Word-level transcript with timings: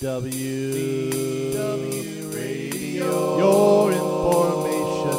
DW, 0.00 1.52
DW 1.54 2.32
Radio, 2.32 3.36
your 3.36 3.90
information 3.90 5.10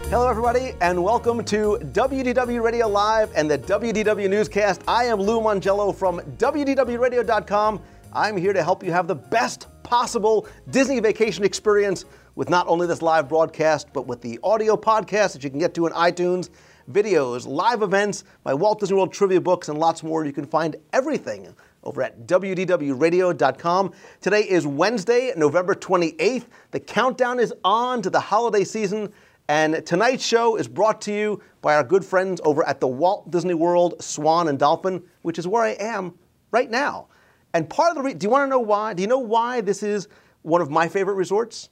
station. 0.00 0.10
Hello, 0.10 0.28
everybody, 0.28 0.74
and 0.80 1.00
welcome 1.00 1.44
to 1.44 1.78
WDW 1.92 2.60
Radio 2.60 2.88
Live 2.88 3.30
and 3.36 3.48
the 3.48 3.56
WDW 3.56 4.28
Newscast. 4.28 4.82
I 4.88 5.04
am 5.04 5.20
Lou 5.20 5.40
Mongello 5.40 5.94
from 5.94 6.18
WDWRadio.com. 6.38 7.80
I'm 8.12 8.36
here 8.36 8.52
to 8.52 8.64
help 8.64 8.82
you 8.82 8.90
have 8.90 9.06
the 9.06 9.14
best 9.14 9.68
possible 9.84 10.48
Disney 10.70 10.98
vacation 10.98 11.44
experience 11.44 12.04
with 12.34 12.50
not 12.50 12.66
only 12.66 12.88
this 12.88 13.00
live 13.00 13.28
broadcast, 13.28 13.92
but 13.92 14.08
with 14.08 14.22
the 14.22 14.40
audio 14.42 14.76
podcast 14.76 15.34
that 15.34 15.44
you 15.44 15.50
can 15.50 15.60
get 15.60 15.72
to 15.74 15.86
in 15.86 15.92
iTunes, 15.92 16.50
videos, 16.90 17.46
live 17.46 17.82
events, 17.82 18.24
my 18.44 18.52
Walt 18.52 18.80
Disney 18.80 18.96
World 18.96 19.12
trivia 19.12 19.40
books, 19.40 19.68
and 19.68 19.78
lots 19.78 20.02
more. 20.02 20.24
You 20.24 20.32
can 20.32 20.46
find 20.46 20.74
everything 20.92 21.54
over 21.82 22.02
at 22.02 22.26
WDWRadio.com. 22.26 23.92
Today 24.20 24.42
is 24.42 24.66
Wednesday, 24.66 25.32
November 25.36 25.74
28th. 25.74 26.46
The 26.70 26.80
countdown 26.80 27.40
is 27.40 27.52
on 27.64 28.02
to 28.02 28.10
the 28.10 28.20
holiday 28.20 28.64
season. 28.64 29.12
And 29.48 29.84
tonight's 29.84 30.24
show 30.24 30.56
is 30.56 30.68
brought 30.68 31.00
to 31.02 31.12
you 31.12 31.42
by 31.60 31.74
our 31.74 31.82
good 31.82 32.04
friends 32.04 32.40
over 32.44 32.64
at 32.66 32.80
the 32.80 32.86
Walt 32.86 33.30
Disney 33.30 33.54
World 33.54 34.00
Swan 34.02 34.48
and 34.48 34.58
Dolphin, 34.58 35.02
which 35.22 35.38
is 35.38 35.48
where 35.48 35.62
I 35.62 35.70
am 35.70 36.14
right 36.52 36.70
now. 36.70 37.08
And 37.52 37.68
part 37.68 37.96
of 37.96 38.04
the 38.04 38.14
do 38.14 38.24
you 38.24 38.30
want 38.30 38.44
to 38.44 38.50
know 38.50 38.60
why? 38.60 38.94
Do 38.94 39.02
you 39.02 39.08
know 39.08 39.18
why 39.18 39.60
this 39.60 39.82
is 39.82 40.06
one 40.42 40.60
of 40.60 40.70
my 40.70 40.88
favorite 40.88 41.14
resorts? 41.14 41.68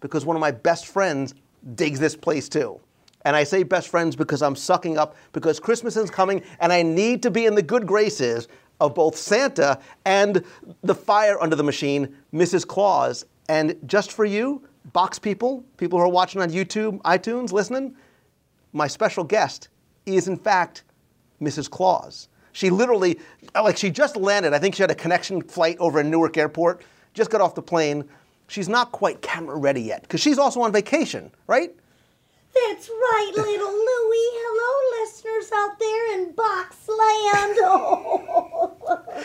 Because 0.00 0.24
one 0.24 0.36
of 0.36 0.40
my 0.40 0.50
best 0.52 0.86
friends 0.86 1.34
digs 1.74 2.00
this 2.00 2.16
place 2.16 2.48
too. 2.48 2.80
And 3.26 3.36
I 3.36 3.44
say 3.44 3.62
best 3.62 3.88
friends 3.88 4.16
because 4.16 4.40
I'm 4.40 4.56
sucking 4.56 4.96
up 4.96 5.16
because 5.32 5.60
Christmas 5.60 5.96
is 5.96 6.08
coming 6.08 6.42
and 6.60 6.72
I 6.72 6.82
need 6.82 7.22
to 7.24 7.30
be 7.30 7.44
in 7.44 7.54
the 7.54 7.62
good 7.62 7.86
graces 7.86 8.48
of 8.80 8.94
both 8.94 9.16
Santa 9.16 9.78
and 10.04 10.44
the 10.82 10.94
fire 10.94 11.40
under 11.40 11.56
the 11.56 11.62
machine, 11.62 12.14
Mrs. 12.32 12.66
Claus. 12.66 13.24
And 13.48 13.76
just 13.86 14.12
for 14.12 14.24
you, 14.24 14.62
box 14.92 15.18
people, 15.18 15.64
people 15.76 15.98
who 15.98 16.04
are 16.04 16.08
watching 16.08 16.40
on 16.40 16.50
YouTube, 16.50 17.00
iTunes, 17.02 17.52
listening, 17.52 17.96
my 18.72 18.86
special 18.86 19.24
guest 19.24 19.68
is 20.06 20.28
in 20.28 20.36
fact 20.36 20.84
Mrs. 21.40 21.70
Claus. 21.70 22.28
She 22.52 22.70
literally, 22.70 23.18
like, 23.54 23.76
she 23.76 23.90
just 23.90 24.16
landed. 24.16 24.52
I 24.52 24.58
think 24.58 24.74
she 24.74 24.82
had 24.82 24.90
a 24.90 24.94
connection 24.94 25.42
flight 25.42 25.76
over 25.78 26.00
in 26.00 26.10
Newark 26.10 26.36
Airport, 26.36 26.82
just 27.14 27.30
got 27.30 27.40
off 27.40 27.54
the 27.54 27.62
plane. 27.62 28.04
She's 28.48 28.68
not 28.68 28.92
quite 28.92 29.22
camera 29.22 29.56
ready 29.56 29.82
yet 29.82 30.02
because 30.02 30.20
she's 30.20 30.38
also 30.38 30.60
on 30.62 30.72
vacation, 30.72 31.30
right? 31.46 31.74
That's 32.54 32.88
right, 32.88 33.30
little 33.36 33.70
Louie. 33.70 34.30
Hello, 34.40 35.02
listeners 35.02 35.50
out 35.54 35.78
there 35.78 36.18
in 36.18 36.32
Boxland. 36.32 37.56
Oh. 37.70 38.57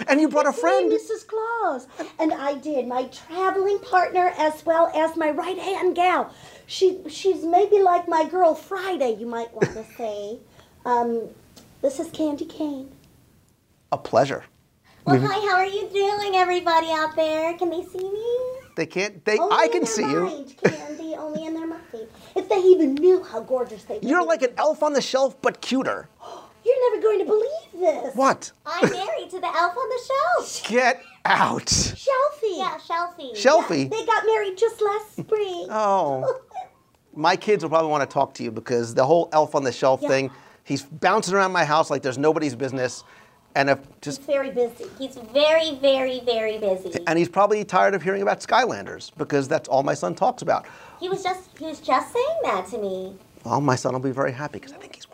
And 0.08 0.22
you 0.22 0.30
brought 0.30 0.48
a 0.48 0.54
friend. 0.54 0.92
Mrs. 0.92 1.28
Claus. 1.28 1.88
And 2.20 2.34
I 2.34 2.56
did. 2.56 2.88
My 2.88 3.06
traveling 3.06 3.80
partner 3.80 4.34
as 4.38 4.66
well 4.66 4.92
as 4.96 5.16
my 5.18 5.30
right 5.32 5.58
hand 5.58 5.96
gal. 5.96 6.34
She 6.68 7.00
she's 7.10 7.44
maybe 7.44 7.80
like 7.82 8.08
my 8.08 8.28
girl 8.28 8.56
Friday, 8.56 9.16
you 9.20 9.26
might 9.26 9.54
want 9.54 9.74
to 9.74 9.84
say. 9.98 10.40
Um, 10.86 11.30
this 11.82 12.00
is 12.00 12.10
Candy 12.12 12.46
Cane. 12.46 12.92
A 13.92 13.98
pleasure. 13.98 14.44
Well, 15.06 15.20
hi, 15.20 15.34
how 15.50 15.56
are 15.58 15.66
you 15.66 15.90
doing, 15.90 16.36
everybody 16.36 16.88
out 16.90 17.16
there? 17.18 17.54
Can 17.58 17.70
they 17.70 17.84
see 17.84 18.00
me? 18.10 18.40
They 18.78 18.86
can't, 18.86 19.24
they, 19.26 19.38
Only 19.38 19.56
I 19.56 19.68
can 19.68 19.86
see 19.86 20.02
you. 20.10 20.22
mind, 20.22 20.56
Candy, 20.64 21.16
only 21.18 21.46
in 21.46 21.54
their 21.54 21.68
mind. 21.68 21.84
If 22.36 22.48
they 22.48 22.58
even 22.60 22.96
knew 22.96 23.22
how 23.22 23.42
gorgeous 23.42 23.84
they 23.84 23.96
were. 23.96 24.08
You're 24.08 24.24
like 24.26 24.42
an 24.44 24.54
elf 24.58 24.82
on 24.82 24.94
the 24.94 25.02
shelf, 25.02 25.40
but 25.42 25.62
cuter. 25.62 26.08
You're 26.66 26.92
never 26.92 27.04
going 27.04 27.20
to 27.20 27.26
believe 27.26 27.82
this. 27.82 28.16
What? 28.16 28.54
I'm 28.66 28.90
married 28.90 29.10
to 29.30 29.40
the 29.40 29.48
elf 29.48 29.78
on 29.78 29.90
the 29.90 30.02
shelf. 30.08 30.68
Get 30.70 31.04
out. 31.26 31.66
Shelfie. 31.66 32.58
Yeah, 32.58 32.78
Shelfie. 32.78 33.34
Shelfie. 33.36 33.90
They 33.90 34.06
got 34.06 34.24
married 34.26 34.58
just 34.58 34.82
last 34.82 35.16
spring. 35.18 35.68
Oh. 35.72 36.40
My 37.16 37.36
kids 37.36 37.64
will 37.64 37.70
probably 37.70 37.92
want 37.92 38.10
to 38.10 38.12
talk 38.12 38.34
to 38.36 38.44
you 38.44 38.50
because 38.52 38.96
the 38.96 39.06
whole 39.06 39.30
elf 39.34 39.54
on 39.54 39.64
the 39.64 39.72
shelf 39.72 40.02
Yeah. 40.02 40.10
thing, 40.10 40.32
he's 40.64 40.82
bouncing 40.82 41.36
around 41.36 41.52
my 41.52 41.64
house 41.64 41.92
like 41.92 42.02
there's 42.02 42.18
nobody's 42.18 42.56
business. 42.56 43.04
And 43.56 43.70
if 43.70 43.78
He's 43.78 43.88
just 44.02 44.24
very 44.24 44.50
busy. 44.50 44.86
He's 44.98 45.16
very, 45.32 45.76
very, 45.76 46.22
very 46.22 46.58
busy. 46.58 47.00
and 47.06 47.20
he's 47.20 47.30
probably 47.30 47.64
tired 47.64 47.94
of 47.94 48.02
hearing 48.02 48.24
about 48.24 48.40
Skylanders 48.40 49.12
because 49.16 49.48
that's 49.48 49.70
all 49.70 49.84
my 49.84 49.94
son 49.94 50.16
talks 50.16 50.42
about. 50.42 50.66
He 51.00 51.08
was 51.08 51.22
just 51.22 51.56
he 51.60 51.66
was 51.66 51.80
just 51.80 52.12
saying 52.12 52.40
that 52.46 52.66
to 52.72 52.80
me. 52.80 53.16
Well, 53.46 53.62
my 53.62 53.76
son 53.76 53.94
will 53.94 54.00
be 54.00 54.10
very 54.12 54.32
happy 54.32 54.54
because 54.58 54.74
I 54.74 54.78
think 54.78 54.96
he's 54.96 55.08
watching. 55.08 55.13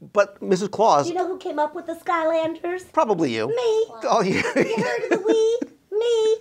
But 0.00 0.40
Mrs. 0.40 0.70
Claus, 0.70 1.06
Do 1.06 1.12
you 1.12 1.18
know 1.18 1.26
who 1.26 1.38
came 1.38 1.58
up 1.58 1.74
with 1.74 1.86
the 1.86 1.94
Skylanders? 1.94 2.92
probably 2.92 3.34
you. 3.34 3.48
Me. 3.48 3.54
Oh, 4.04 4.22
you. 4.22 4.34
You 4.34 4.42
heard 4.42 5.02
of 5.04 5.10
the 5.10 5.22
we? 5.26 5.98
Me. 5.98 6.36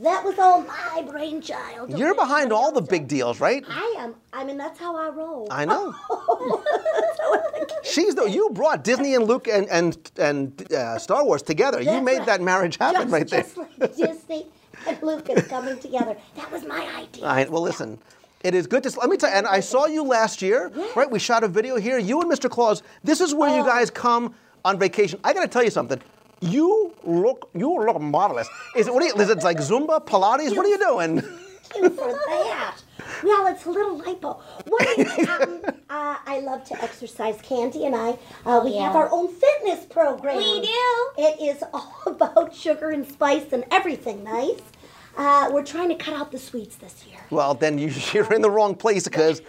That 0.00 0.24
was 0.24 0.38
all 0.38 0.60
my 0.60 1.06
brainchild. 1.10 1.98
You're 1.98 2.14
behind 2.14 2.52
all 2.52 2.70
the 2.70 2.82
big 2.82 3.08
deals, 3.08 3.40
right? 3.40 3.64
I 3.66 3.94
am. 3.98 4.14
I 4.30 4.44
mean, 4.44 4.58
that's 4.58 4.78
how 4.78 4.94
I 4.94 5.08
roll. 5.08 5.48
I 5.50 5.64
know. 5.64 5.94
That's 6.10 7.20
how 7.20 7.34
I 7.34 7.50
think. 7.54 7.70
She's 7.82 8.14
the 8.14 8.24
you 8.26 8.50
brought 8.50 8.84
Disney 8.84 9.14
and 9.14 9.24
Luke 9.26 9.48
and 9.48 9.66
and 9.70 9.96
and 10.18 10.70
uh, 10.72 10.98
Star 10.98 11.24
Wars 11.24 11.42
together. 11.42 11.80
you 11.80 12.02
made 12.02 12.18
right. 12.18 12.26
that 12.26 12.42
marriage 12.42 12.76
happen 12.76 13.02
just, 13.02 13.12
right 13.12 13.28
there. 13.28 13.42
Just 13.42 13.56
like 13.56 13.96
Disney 13.96 14.46
and 14.86 15.02
Lucas 15.02 15.46
coming 15.48 15.78
together. 15.78 16.14
That 16.36 16.52
was 16.52 16.64
my 16.64 16.86
idea. 16.94 17.24
All 17.24 17.30
right. 17.34 17.50
Well, 17.50 17.62
listen. 17.62 17.98
It 18.44 18.54
is 18.54 18.66
good 18.66 18.82
to 18.84 19.00
let 19.00 19.08
me 19.08 19.16
tell 19.16 19.30
you. 19.30 19.36
And 19.36 19.46
I 19.46 19.60
saw 19.60 19.86
you 19.86 20.04
last 20.04 20.40
year, 20.42 20.70
right? 20.94 21.10
We 21.10 21.18
shot 21.18 21.42
a 21.42 21.48
video 21.48 21.76
here. 21.76 21.98
You 21.98 22.20
and 22.20 22.30
Mr. 22.30 22.48
Claus. 22.50 22.82
This 23.02 23.20
is 23.20 23.34
where 23.34 23.48
you 23.54 23.62
Oh. 23.62 23.66
guys 23.66 23.90
come 23.90 24.34
on 24.64 24.78
vacation. 24.78 25.18
I 25.24 25.32
got 25.32 25.42
to 25.42 25.48
tell 25.48 25.64
you 25.64 25.70
something. 25.70 26.00
You 26.40 26.92
look 27.04 27.48
you 27.54 27.74
look 27.84 28.00
marvelous. 28.00 28.46
Is 28.76 28.86
it 28.88 28.94
what? 28.94 29.02
Are 29.02 29.06
you, 29.06 29.14
is 29.14 29.30
it 29.30 29.42
like 29.42 29.56
Zumba, 29.58 30.04
Pilates? 30.06 30.54
What 30.54 30.66
are 30.66 30.68
you 30.68 30.78
doing? 30.78 31.22
Thank 31.70 31.94
for 31.96 32.12
that. 32.12 32.76
Well, 33.24 33.46
it's 33.48 33.64
a 33.64 33.70
little 33.70 34.00
lipo. 34.00 34.40
What, 34.66 35.30
um, 35.40 35.60
uh, 35.90 36.16
I 36.26 36.40
love 36.40 36.64
to 36.66 36.82
exercise. 36.82 37.38
Candy 37.42 37.86
and 37.86 37.96
I, 37.96 38.18
uh, 38.44 38.60
we 38.64 38.76
have 38.76 38.94
our 38.94 39.08
own 39.10 39.28
fitness 39.34 39.84
program. 39.86 40.36
We 40.36 40.60
do. 40.60 41.10
It 41.18 41.56
is 41.56 41.64
all 41.72 41.94
about 42.06 42.54
sugar 42.54 42.90
and 42.90 43.06
spice 43.10 43.52
and 43.52 43.64
everything 43.70 44.22
nice. 44.22 44.60
Uh, 45.16 45.48
we're 45.52 45.64
trying 45.64 45.88
to 45.88 45.94
cut 45.94 46.14
out 46.14 46.30
the 46.30 46.38
sweets 46.38 46.76
this 46.76 47.04
year. 47.06 47.18
Well, 47.30 47.54
then 47.54 47.78
you, 47.78 47.90
you're 48.12 48.32
in 48.32 48.42
the 48.42 48.50
wrong 48.50 48.74
place 48.74 49.04
because, 49.04 49.42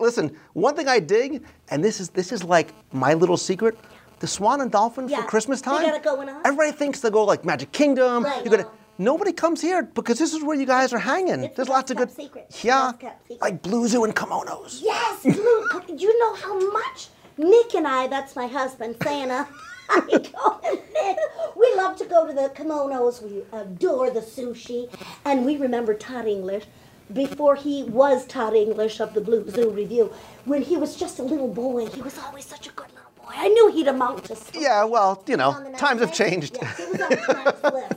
listen, 0.00 0.36
one 0.54 0.74
thing 0.76 0.88
I 0.88 0.98
dig, 1.00 1.44
and 1.70 1.82
this 1.84 2.00
is 2.00 2.08
this 2.10 2.32
is 2.32 2.42
like 2.44 2.72
my 2.92 3.14
little 3.14 3.36
secret. 3.36 3.76
The 4.20 4.26
Swan 4.28 4.60
and 4.62 4.70
Dolphin 4.70 5.08
Yeah, 5.08 5.22
for 5.22 5.28
Christmas 5.28 5.60
time. 5.60 5.82
got 5.82 5.94
it 5.94 6.02
going 6.02 6.28
on. 6.28 6.40
Everybody 6.46 6.72
thinks 6.72 7.00
they 7.00 7.10
go 7.10 7.24
like 7.24 7.44
Magic 7.44 7.72
Kingdom. 7.72 8.24
Right. 8.24 8.42
you 8.44 8.50
gotta, 8.50 8.68
nobody 8.96 9.32
comes 9.32 9.60
here 9.60 9.82
because 9.82 10.18
this 10.18 10.32
is 10.32 10.42
where 10.42 10.56
you 10.56 10.64
guys 10.64 10.92
are 10.94 10.98
hanging. 10.98 11.44
It's 11.44 11.56
There's 11.56 11.68
lots 11.68 11.90
of 11.90 11.98
good. 11.98 12.06
best 12.06 12.16
kept 12.18 12.52
secret. 12.52 12.60
Yeah, 12.64 12.92
like 13.40 13.60
Blue 13.62 13.86
Zoo 13.88 14.04
and 14.04 14.14
kimonos. 14.14 14.80
Yes, 14.82 15.24
you 15.24 16.18
know 16.20 16.34
how 16.36 16.58
much 16.72 17.08
Nick 17.36 17.74
and 17.74 17.86
I, 17.86 18.06
that's 18.06 18.36
my 18.36 18.46
husband, 18.46 18.96
Santa, 19.02 19.46
I 19.88 20.18
call 20.32 20.60
him 20.62 20.78
Nick. 20.92 21.18
We 21.56 21.72
love 21.76 21.96
to 21.98 22.04
go 22.04 22.26
to 22.26 22.32
the 22.32 22.48
kimonos. 22.50 23.22
We 23.22 23.42
adore 23.52 24.10
the 24.10 24.20
sushi. 24.20 24.88
And 25.24 25.44
we 25.44 25.56
remember 25.56 25.94
Todd 25.94 26.26
English 26.26 26.64
before 27.12 27.54
he 27.56 27.82
was 27.84 28.26
Todd 28.26 28.54
English 28.54 29.00
of 29.00 29.14
the 29.14 29.20
Blue 29.20 29.48
Zoo 29.50 29.70
Review. 29.70 30.12
When 30.44 30.62
he 30.62 30.76
was 30.76 30.96
just 30.96 31.18
a 31.18 31.22
little 31.22 31.48
boy, 31.48 31.86
he 31.86 32.00
was 32.02 32.18
always 32.18 32.44
such 32.44 32.66
a 32.68 32.72
good 32.72 32.88
little 32.88 33.10
boy. 33.16 33.32
I 33.36 33.48
knew 33.48 33.70
he'd 33.70 33.88
amount 33.88 34.24
to 34.24 34.36
something. 34.36 34.62
Yeah, 34.62 34.84
well, 34.84 35.22
you 35.26 35.36
know, 35.36 35.50
On 35.50 35.64
the 35.64 35.70
nice 35.70 35.80
times 35.80 36.00
have 36.00 36.14
changed. 36.14 36.58
Yeah, 36.60 37.50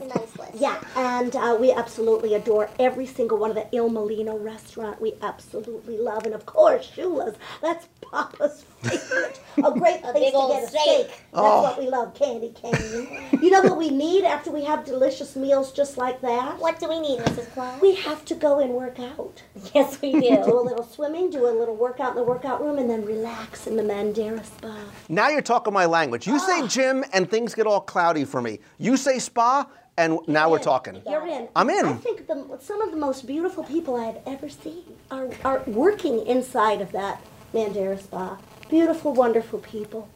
he 0.58 0.66
was 0.66 0.74
on 0.74 0.82
the 0.82 0.88
nice 0.88 0.96
list. 0.96 0.96
A 0.96 0.96
nice 0.96 0.96
list. 0.96 0.96
Yeah, 0.96 1.02
and 1.22 1.36
uh, 1.36 1.56
we 1.60 1.72
absolutely 1.72 2.34
adore 2.34 2.70
every 2.78 3.06
single 3.06 3.38
one 3.38 3.50
of 3.50 3.56
the 3.56 3.66
Il 3.74 3.90
Mulino 3.90 4.42
restaurant. 4.42 5.00
We 5.00 5.14
absolutely 5.22 5.98
love, 5.98 6.24
and 6.26 6.34
of 6.34 6.46
course, 6.46 6.90
Shula's. 6.96 7.36
That's 7.62 7.88
Papa's 8.00 8.64
favorite. 8.82 9.40
A 9.58 9.72
great 9.72 10.00
place 10.02 10.14
big 10.14 10.32
to 10.32 10.38
old 10.38 10.52
get 10.52 10.64
a 10.64 10.68
steak. 10.68 10.82
steak. 10.82 11.08
That's 11.08 11.22
Oh. 11.34 11.62
what 11.62 11.78
we 11.78 11.88
love, 11.88 12.14
candy 12.14 12.50
cane. 12.54 13.28
you 13.42 13.50
know 13.50 13.60
what 13.62 13.76
we 13.76 13.90
need 13.90 14.24
after 14.24 14.50
we 14.52 14.64
have 14.64 14.84
delicious 14.84 15.34
meals 15.36 15.72
just 15.72 15.98
like 15.98 16.20
that? 16.20 16.58
What 16.60 16.78
do 16.78 16.88
we 16.88 17.00
need, 17.00 17.20
Mrs. 17.20 17.52
Claus? 17.54 17.80
We 17.80 17.96
have 17.96 18.24
to 18.26 18.34
go 18.36 18.60
and 18.60 18.72
work 18.74 19.00
out. 19.00 19.42
yes, 19.74 20.00
we 20.00 20.12
Do 20.12 20.20
do 20.20 20.60
a 20.60 20.62
little 20.62 20.84
swimming, 20.84 21.30
do 21.30 21.46
a 21.48 21.50
little 21.50 21.74
workout 21.76 22.10
in 22.10 22.16
the 22.16 22.22
workout 22.22 22.62
room, 22.62 22.78
and 22.78 22.88
then 22.88 23.04
relax 23.04 23.66
in 23.66 23.76
the 23.76 23.82
Mandara 23.82 24.44
Spa. 24.44 24.76
Now 25.08 25.28
you're 25.28 25.42
talking 25.42 25.72
my 25.72 25.86
language. 25.86 26.26
You 26.26 26.38
say 26.38 26.66
gym 26.68 27.04
and 27.12 27.28
things 27.30 27.54
get 27.54 27.66
all 27.66 27.80
cloudy 27.80 28.24
for 28.24 28.40
me. 28.40 28.60
You 28.78 28.96
say 28.96 29.18
spa 29.18 29.66
and 29.98 30.18
now 30.28 30.48
we're 30.48 30.58
talking. 30.60 31.02
You're 31.06 31.26
in. 31.26 31.48
I'm 31.56 31.68
in. 31.68 31.84
I 31.84 31.92
think 31.94 32.26
the, 32.26 32.58
some 32.60 32.80
of 32.80 32.92
the 32.92 32.96
most 32.96 33.26
beautiful 33.26 33.64
people 33.64 33.96
I've 33.96 34.18
ever 34.26 34.48
seen 34.48 34.84
are, 35.10 35.28
are 35.44 35.62
working 35.66 36.24
inside 36.26 36.80
of 36.80 36.92
that 36.92 37.20
Mandara 37.52 38.00
Spa. 38.00 38.38
Beautiful, 38.70 39.12
wonderful 39.12 39.58
people. 39.58 40.08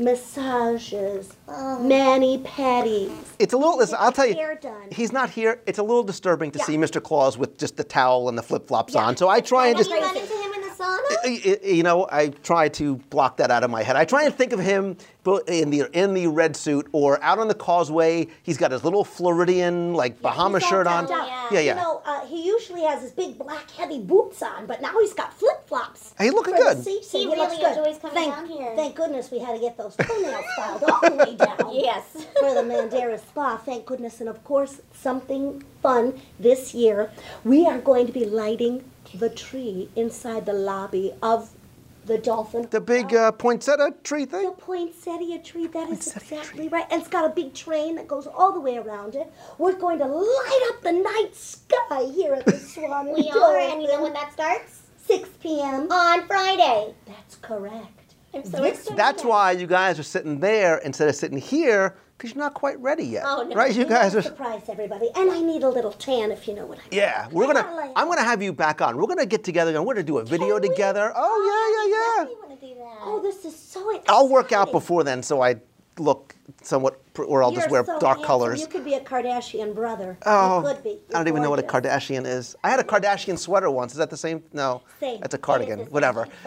Massages, 0.00 1.36
oh. 1.48 1.78
mani 1.78 2.38
pedis. 2.38 3.10
It's 3.38 3.54
a 3.54 3.56
little. 3.56 3.78
Listen, 3.78 3.96
I'll 3.98 4.12
tell 4.12 4.26
you. 4.26 4.34
Hair 4.34 4.56
done. 4.56 4.88
He's 4.90 5.10
not 5.10 5.30
here. 5.30 5.62
It's 5.66 5.78
a 5.78 5.82
little 5.82 6.02
disturbing 6.02 6.50
to 6.50 6.58
Yeah. 6.58 6.64
see 6.66 6.76
Mr. 6.76 7.02
Claus 7.02 7.38
with 7.38 7.56
just 7.56 7.78
the 7.78 7.84
towel 7.84 8.28
and 8.28 8.36
the 8.36 8.42
flip 8.42 8.68
flops 8.68 8.94
Yeah. 8.94 9.06
on. 9.06 9.16
So 9.16 9.28
I 9.28 9.40
try 9.40 9.68
and 9.68 9.78
Have 9.78 9.86
just. 9.86 10.25
You 11.10 11.16
run 11.16 11.24
into 11.26 11.48
him 11.48 11.52
in 11.52 11.52
the 11.52 11.56
sauna? 11.56 11.62
I- 11.62 11.66
I- 11.68 11.72
you 11.74 11.82
know, 11.82 12.08
I 12.10 12.28
try 12.28 12.68
to 12.70 12.96
block 13.10 13.36
that 13.38 13.50
out 13.50 13.64
of 13.64 13.70
my 13.70 13.82
head. 13.82 13.96
I 13.96 14.04
try 14.04 14.24
and 14.24 14.34
think 14.34 14.52
of 14.52 14.60
him 14.60 14.96
in 15.48 15.70
the 15.70 15.88
in 15.92 16.14
the 16.14 16.28
red 16.28 16.54
suit 16.56 16.86
or 16.92 17.20
out 17.22 17.38
on 17.40 17.48
the 17.48 17.54
causeway. 17.54 18.28
He's 18.44 18.56
got 18.56 18.70
his 18.70 18.84
little 18.84 19.04
Floridian 19.04 19.92
like 19.94 20.22
Bahama 20.22 20.58
He's 20.58 20.64
all 20.64 20.70
shirt 20.70 20.86
on. 20.86 21.06
decked 21.06 21.18
out. 21.18 21.26
Yeah. 21.26 21.48
yeah, 21.50 21.60
yeah. 21.60 21.74
You 21.74 21.80
know, 21.82 22.02
uh, 22.04 22.26
he 22.26 22.46
usually 22.46 22.82
has 22.82 23.02
his 23.02 23.10
big 23.10 23.36
black 23.36 23.68
heavy 23.72 23.98
boots 23.98 24.40
on, 24.42 24.66
but 24.66 24.80
now 24.80 24.92
he's 25.00 25.14
got 25.14 25.34
flip 25.34 25.66
flops. 25.66 26.14
Hey, 26.16 26.30
looking 26.30 26.54
for 26.54 26.62
good. 26.62 26.78
The 26.78 26.82
seats, 26.82 27.10
He 27.10 27.22
and 27.22 27.30
looks 27.30 27.52
really 27.52 27.56
good. 27.74 27.76
enjoys 27.78 27.98
coming 28.00 28.14
thank, 28.14 28.34
down 28.34 28.46
here. 28.46 28.72
Thank 28.76 28.94
goodness 28.94 29.30
we 29.32 29.40
had 29.40 29.54
to 29.54 29.60
get 29.60 29.76
those 29.76 29.96
toenails 29.96 30.44
filed 30.56 30.84
all 30.84 31.00
the 31.00 31.16
way 31.16 31.34
down. 31.36 31.56
Yes. 31.72 32.04
For 32.38 32.54
the 32.54 32.62
Mandara 32.62 33.18
Spa, 33.18 33.56
thank 33.58 33.84
goodness. 33.84 34.20
And 34.20 34.28
of 34.28 34.42
course, 34.44 34.80
something 34.94 35.62
fun 35.82 36.20
this 36.38 36.72
year. 36.74 37.10
We 37.44 37.66
are 37.66 37.78
going 37.78 38.06
to 38.06 38.12
be 38.12 38.24
lighting 38.24 38.84
the 39.18 39.30
tree 39.30 39.88
inside 39.96 40.46
the 40.46 40.52
lobby 40.52 41.12
of 41.22 41.50
the 42.04 42.18
Dolphin. 42.18 42.68
The 42.70 42.80
big 42.80 43.12
uh, 43.14 43.32
poinsettia 43.32 43.94
tree 44.04 44.26
thing? 44.26 44.44
The 44.46 44.52
poinsettia 44.52 45.40
tree, 45.40 45.66
that 45.66 45.90
is 45.90 45.98
Poinsettia 46.12 46.36
exactly 46.36 46.68
right. 46.68 46.86
And 46.90 47.00
it's 47.00 47.10
got 47.10 47.24
a 47.24 47.34
big 47.34 47.52
train 47.52 47.96
that 47.96 48.06
goes 48.06 48.26
all 48.28 48.52
the 48.52 48.60
way 48.60 48.76
around 48.76 49.16
it. 49.16 49.32
We're 49.58 49.74
going 49.74 49.98
to 49.98 50.06
light 50.06 50.68
up 50.70 50.82
the 50.82 50.92
night 50.92 51.30
sky 51.34 52.04
here 52.14 52.34
at 52.34 52.46
the 52.46 52.52
Swan. 52.58 53.12
We 53.12 53.28
are, 53.30 53.58
and 53.58 53.82
you 53.82 53.88
know 53.88 54.02
when 54.02 54.12
that 54.12 54.32
starts? 54.32 54.82
6 55.06 55.28
p.m. 55.40 55.90
On 55.90 56.26
Friday. 56.26 56.94
That's 57.06 57.36
correct. 57.36 58.14
I'm 58.34 58.44
so 58.44 58.60
This- 58.62 58.78
excited. 58.80 58.96
That's 58.98 59.24
why 59.24 59.52
you 59.52 59.66
guys 59.66 59.98
are 59.98 60.04
sitting 60.04 60.38
there 60.40 60.78
instead 60.78 61.08
of 61.08 61.14
sitting 61.16 61.38
here 61.38 61.96
because 62.16 62.34
you're 62.34 62.42
not 62.42 62.54
quite 62.54 62.78
ready 62.80 63.04
yet. 63.04 63.24
Oh, 63.26 63.42
no. 63.48 63.54
Right? 63.54 63.74
You 63.74 63.84
guys 63.84 64.14
are. 64.14 64.22
Surprise 64.22 64.62
everybody. 64.68 65.10
And 65.16 65.30
I 65.30 65.40
need 65.40 65.62
a 65.62 65.68
little 65.68 65.92
tan 65.92 66.30
if 66.30 66.48
you 66.48 66.54
know 66.54 66.64
what 66.66 66.78
I 66.78 66.82
mean. 66.82 66.88
Yeah, 66.92 67.28
we're 67.30 67.44
I 67.44 67.46
gonna. 67.48 67.62
gotta 67.62 67.92
I'm 67.96 68.08
gonna 68.08 68.24
have 68.24 68.42
you 68.42 68.52
back 68.52 68.80
on. 68.80 68.96
We're 68.96 69.06
gonna 69.06 69.26
get 69.26 69.44
together 69.44 69.74
and 69.74 69.84
we're 69.84 69.94
gonna 69.94 70.04
do 70.04 70.18
a 70.18 70.24
video 70.24 70.58
we? 70.58 70.68
together. 70.68 71.12
Oh, 71.14 71.20
oh 71.22 71.38
yeah, 71.46 72.24
yeah, 72.24 72.24
We 72.24 72.30
yeah. 72.30 72.48
want 72.48 72.60
to 72.60 72.66
do 72.66 72.74
that. 72.74 72.96
Oh, 73.02 73.20
this 73.22 73.44
is 73.44 73.54
so 73.58 73.90
exciting. 73.90 74.06
I'll 74.08 74.28
work 74.28 74.52
out 74.52 74.72
before 74.72 75.04
then, 75.04 75.22
so 75.22 75.42
I 75.42 75.56
look 75.98 76.34
somewhat, 76.62 77.00
or 77.18 77.42
I'll 77.42 77.50
just 77.52 77.68
You're 77.70 77.72
wear 77.72 77.84
so 77.84 77.98
dark 77.98 78.18
handsome. 78.18 78.26
colors. 78.26 78.60
You 78.60 78.66
could 78.66 78.84
be 78.84 78.94
a 78.94 79.00
Kardashian 79.00 79.74
brother. 79.74 80.18
Oh, 80.26 80.60
you 80.68 80.74
could 80.74 80.82
be. 80.84 80.90
I 80.90 80.92
You're 80.92 81.00
don't 81.12 81.28
even 81.28 81.42
know 81.42 81.50
what 81.50 81.58
a. 81.58 81.62
Kardashian 81.62 82.26
is. 82.26 82.54
I 82.64 82.70
had 82.70 82.80
a 82.80 82.84
Kardashian 82.84 83.38
sweater 83.38 83.70
once. 83.70 83.92
Is 83.92 83.98
that 83.98 84.10
the 84.10 84.16
same? 84.16 84.42
No, 84.52 84.82
Same. 85.00 85.20
that's 85.20 85.34
a 85.34 85.38
cardigan. 85.38 85.80
same. 85.80 85.88
Whatever. 85.88 86.28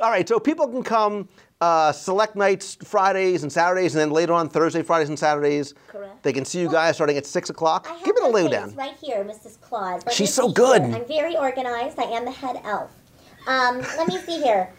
All 0.00 0.10
right, 0.10 0.28
so 0.28 0.38
people 0.40 0.68
can 0.68 0.82
come 0.82 1.28
uh, 1.60 1.92
select 1.92 2.36
nights, 2.36 2.76
Fridays 2.84 3.42
and 3.42 3.52
Saturdays, 3.52 3.94
and 3.94 4.00
then 4.00 4.10
later 4.10 4.32
on 4.32 4.48
Thursday, 4.48 4.82
Fridays 4.82 5.08
and 5.08 5.18
Saturdays. 5.18 5.74
Correct. 5.88 6.22
They 6.22 6.32
can 6.32 6.44
see 6.44 6.60
you 6.60 6.70
guys 6.70 6.94
starting 6.96 7.16
at 7.16 7.26
six 7.26 7.50
o'clock. 7.50 7.86
I 7.90 7.94
have 7.94 8.04
Give 8.04 8.14
me 8.14 8.22
the 8.22 8.32
those 8.32 8.42
lowdown. 8.44 8.74
right 8.76 8.96
here, 9.00 9.24
Mrs. 9.24 9.60
Claus. 9.60 10.04
Let 10.06 10.14
She's 10.14 10.32
so 10.32 10.50
good. 10.50 10.82
here. 10.82 10.96
I'm 10.96 11.06
very 11.06 11.36
organized. 11.36 11.98
I 11.98 12.04
am 12.04 12.24
the 12.24 12.30
head 12.30 12.60
elf. 12.64 12.90
Um, 13.46 13.78
let 13.96 14.08
me 14.08 14.18
see 14.18 14.40
here. 14.42 14.70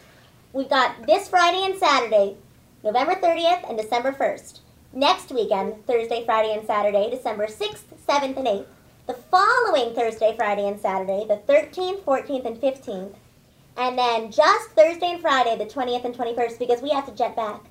We've 0.52 0.68
got 0.68 1.06
this 1.06 1.28
Friday 1.28 1.64
and 1.64 1.78
Saturday, 1.78 2.36
November 2.84 3.14
30th 3.14 3.68
and 3.68 3.78
December 3.78 4.12
1st. 4.12 4.60
Next 4.92 5.32
weekend, 5.32 5.86
Thursday, 5.86 6.24
Friday, 6.24 6.52
and 6.54 6.66
Saturday, 6.66 7.08
December 7.10 7.46
6th, 7.46 7.84
7th, 8.06 8.36
and 8.36 8.46
8th. 8.46 8.66
The 9.06 9.14
following 9.14 9.94
Thursday, 9.94 10.34
Friday, 10.36 10.68
and 10.68 10.78
Saturday, 10.78 11.24
the 11.26 11.40
13th, 11.50 12.02
14th, 12.02 12.44
and 12.44 12.56
15th. 12.60 13.14
And 13.76 13.98
then 13.98 14.30
just 14.30 14.70
Thursday 14.70 15.12
and 15.12 15.20
Friday, 15.20 15.56
the 15.56 15.64
20th 15.66 16.04
and 16.04 16.14
21st, 16.14 16.58
because 16.58 16.82
we 16.82 16.90
have 16.90 17.06
to 17.06 17.12
jet 17.14 17.34
back 17.36 17.62
to 17.64 17.70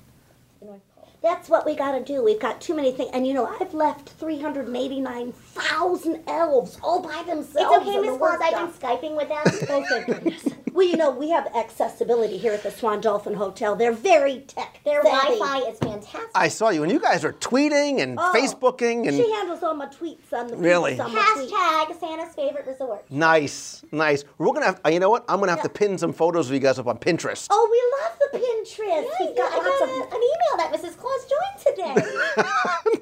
the 0.60 0.66
North 0.66 0.80
Pole. 0.96 1.08
That's 1.22 1.48
what 1.48 1.64
we 1.64 1.76
got 1.76 1.92
to 1.92 2.02
do. 2.04 2.22
We've 2.24 2.40
got 2.40 2.60
too 2.60 2.74
many 2.74 2.92
things. 2.92 3.10
And 3.14 3.26
you 3.26 3.34
know, 3.34 3.46
I've 3.46 3.72
left 3.74 4.08
389,000 4.10 6.22
elves 6.26 6.78
all 6.82 7.00
by 7.02 7.22
themselves. 7.24 7.56
It's 7.56 7.88
okay, 7.88 8.00
Miss 8.00 8.18
Claus. 8.18 8.40
I've 8.42 8.54
been. 8.54 8.68
Skyping 8.90 9.16
with 9.16 9.28
them. 9.28 9.42
Oh, 9.70 9.84
thank 9.88 10.06
goodness. 10.06 10.44
Well, 10.72 10.86
you 10.86 10.96
know, 10.96 11.10
we 11.10 11.30
have 11.30 11.46
accessibility 11.54 12.38
here 12.38 12.52
at 12.52 12.62
the 12.62 12.70
Swan 12.70 13.00
Dolphin 13.00 13.34
Hotel. 13.34 13.76
They're 13.76 13.92
very 13.92 14.40
tech. 14.40 14.80
Their 14.84 15.02
savvy. 15.02 15.38
Wi-Fi 15.38 15.58
is 15.70 15.78
fantastic. 15.78 16.30
I 16.34 16.48
saw 16.48 16.70
you, 16.70 16.82
and 16.82 16.90
you 16.90 16.98
guys 16.98 17.24
are 17.24 17.32
tweeting 17.34 18.00
and 18.00 18.18
Oh, 18.18 18.32
Facebooking 18.34 19.06
and 19.06 19.16
She 19.16 19.30
handles 19.32 19.62
all 19.62 19.74
my 19.74 19.86
tweets 19.86 20.32
on 20.32 20.46
the 20.48 20.56
Really? 20.56 20.98
on. 20.98 21.10
Hashtag 21.10 22.00
Santa's 22.00 22.34
favorite 22.34 22.66
resort. 22.66 23.04
nice, 23.10 23.84
nice. 23.92 24.24
We're 24.38 24.52
gonna 24.52 24.66
have. 24.66 24.80
uh, 24.84 24.88
You 24.88 24.98
know 25.00 25.10
what? 25.10 25.24
I'm 25.28 25.38
gonna 25.40 25.52
have 25.52 25.62
to 25.62 25.68
pin 25.68 25.98
some 25.98 26.12
photos 26.12 26.48
of 26.48 26.54
you 26.54 26.60
guys 26.60 26.78
up 26.78 26.86
on 26.86 26.98
Pinterest. 26.98 27.46
Oh, 27.50 27.68
we 27.70 27.80
love 28.02 28.18
the 28.32 28.38
Pinterest. 28.38 29.04
Yeah, 29.20 29.26
We've 29.26 29.36
got 29.36 29.52
I 29.52 29.56
lots 29.56 29.78
got 29.78 29.82
of. 29.82 29.96
a- 30.12 30.16
an 30.16 30.22
email 30.22 30.56
that 30.56 30.72
Mrs. 30.72 30.96
Claus 30.96 31.26
joined 31.28 31.76
today. 31.76 32.98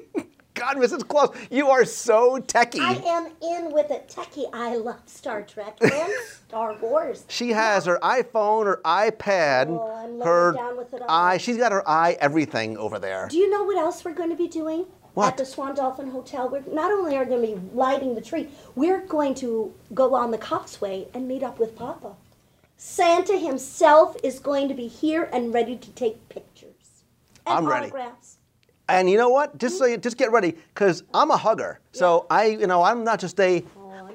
God, 0.73 0.81
Mrs. 0.81 1.07
Claus, 1.07 1.29
you 1.49 1.69
are 1.69 1.83
so 1.83 2.39
techie. 2.39 2.79
I 2.79 2.93
am 3.05 3.27
in 3.41 3.73
with 3.73 3.91
it. 3.91 4.07
Techie, 4.07 4.49
I 4.53 4.77
love 4.77 5.01
Star 5.05 5.41
Trek 5.41 5.77
and 5.81 6.13
Star 6.47 6.75
Wars. 6.81 7.25
She 7.27 7.49
has 7.49 7.85
her 7.85 7.99
iPhone, 8.01 8.65
her 8.65 8.79
iPad, 8.85 9.67
Oh, 9.69 9.93
I'm 9.93 10.19
her 10.21 10.53
down 10.53 10.77
with 10.77 10.93
it 10.93 11.01
all. 11.01 11.07
eye. 11.09 11.37
She's 11.37 11.57
got 11.57 11.71
her 11.73 11.87
eye 11.87 12.15
everything 12.21 12.77
over 12.77 12.99
there. 12.99 13.27
Do 13.29 13.37
you 13.37 13.49
know 13.49 13.63
what 13.63 13.77
else 13.77 14.05
we're 14.05 14.13
going 14.13 14.29
to 14.29 14.35
be 14.35 14.47
doing? 14.47 14.85
What? 15.13 15.27
At 15.27 15.37
the 15.37 15.45
Swan 15.45 15.75
Dolphin 15.75 16.09
Hotel, 16.11 16.47
we're 16.47 16.63
not 16.73 16.89
only 16.89 17.17
are 17.17 17.25
going 17.25 17.41
to 17.45 17.55
be 17.59 17.75
lighting 17.75 18.15
the 18.15 18.21
tree, 18.21 18.47
we're 18.75 19.05
going 19.05 19.35
to 19.35 19.73
go 19.93 20.15
on 20.15 20.31
the 20.31 20.37
causeway 20.37 21.07
and 21.13 21.27
meet 21.27 21.43
up 21.43 21.59
with 21.59 21.75
Papa. 21.75 22.13
Santa 22.77 23.37
himself 23.37 24.15
is 24.23 24.39
going 24.39 24.69
to 24.69 24.73
be 24.73 24.87
here 24.87 25.29
and 25.33 25.53
ready 25.53 25.75
to 25.75 25.89
take 25.91 26.29
pictures. 26.29 27.03
And 27.45 27.57
I'm 27.57 27.67
ready. 27.67 27.87
autographs. 27.87 28.37
And 28.91 29.09
you 29.09 29.17
know 29.17 29.29
what? 29.29 29.57
Just 29.57 29.77
so 29.77 29.85
you, 29.85 29.97
just 29.97 30.17
get 30.17 30.31
ready, 30.31 30.55
cause 30.75 31.03
I'm 31.13 31.31
a 31.31 31.37
hugger. 31.37 31.79
So 31.93 32.25
I, 32.29 32.45
you 32.47 32.67
know, 32.67 32.83
I'm 32.83 33.03
not 33.03 33.19
just 33.19 33.39
a. 33.39 33.63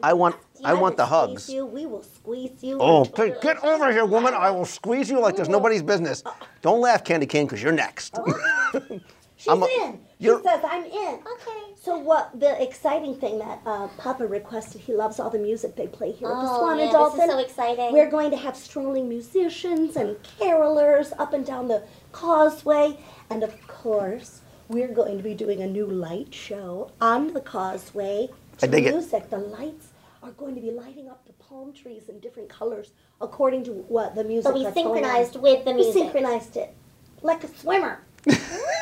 I 0.03 0.13
want, 0.13 0.37
I 0.63 0.75
will 0.75 0.83
want 0.83 0.97
the 0.99 1.07
hugs. 1.07 1.49
You. 1.49 1.65
We 1.65 1.87
will 1.87 2.03
squeeze 2.03 2.63
you. 2.63 2.79
Oh, 2.81 3.05
until 3.05 3.41
get, 3.41 3.65
over 3.65 3.91
here, 3.91 4.05
woman! 4.05 4.35
I 4.35 4.51
will 4.51 4.67
squeeze 4.67 5.09
you 5.11 5.21
like 5.21 5.37
there's 5.37 5.49
nobody's 5.49 5.83
business. 5.83 6.23
Don't 6.61 6.81
laugh, 6.83 7.03
Candy 7.03 7.25
Cane, 7.27 7.47
cause 7.49 7.63
you're 7.63 7.73
next. 7.73 8.19
She's 9.39 9.49
I'm 9.49 9.63
a- 9.63 9.67
in. 9.67 9.93
She 10.19 10.25
you're- 10.27 10.43
says 10.43 10.61
I'm 10.67 10.85
in. 10.85 11.15
Okay. 11.15 11.75
So 11.81 11.99
what? 11.99 12.39
The 12.41 12.61
exciting 12.63 13.15
thing 13.17 13.39
that 13.39 13.61
uh, 13.67 13.89
Papa 13.99 14.27
requested, 14.27 14.81
he 14.81 14.93
loves 14.95 15.21
all 15.21 15.31
the 15.31 15.39
music 15.39 15.77
they 15.77 15.87
play 15.87 16.13
here 16.13 16.29
at 16.29 16.35
the 16.35 16.41
Oh, 16.51 16.59
Swan 16.59 16.79
yeah, 16.79 16.85
and 16.87 16.95
this 16.95 17.25
is 17.25 17.31
so 17.31 17.39
exciting. 17.39 17.93
We're 17.93 18.11
going 18.11 18.31
to 18.31 18.37
have 18.37 18.57
strolling 18.57 19.09
musicians 19.09 19.97
and 19.97 20.17
carolers 20.41 21.13
up 21.19 21.33
and 21.33 21.45
down 21.45 21.69
the 21.69 21.83
causeway, 22.13 22.99
and 23.31 23.43
of 23.43 23.67
course, 23.69 24.41
we're 24.69 24.89
going 24.89 25.17
to 25.17 25.23
be 25.23 25.35
doing 25.35 25.63
a 25.63 25.67
new 25.67 25.87
light 25.87 26.35
show 26.35 26.91
on 27.01 27.33
the 27.33 27.41
causeway. 27.41 28.29
I 28.31 28.57
To 28.59 28.67
dig 28.67 28.87
it. 28.87 28.93
music. 28.95 29.31
The 29.31 29.39
lights 29.39 29.89
are 30.23 30.33
going 30.33 30.55
to 30.55 30.61
be 30.61 30.71
lighting 30.71 31.09
up 31.09 31.25
the 31.27 31.33
palm 31.35 31.73
trees 31.73 32.09
in 32.09 32.19
different 32.21 32.49
colors 32.49 32.93
according 33.21 33.65
to 33.65 33.73
what 33.73 34.15
the 34.15 34.25
music. 34.25 34.49
So 34.51 34.55
we 34.55 34.65
that's 34.65 34.75
going 34.75 34.89
on. 34.89 34.95
synchronized 34.95 35.37
with 35.37 35.65
the 35.65 35.75
music. 35.75 35.95
We 35.95 36.01
synchronized 36.03 36.57
it 36.57 36.75
like 37.23 37.45
a 37.45 37.49
swimmer. 37.49 38.03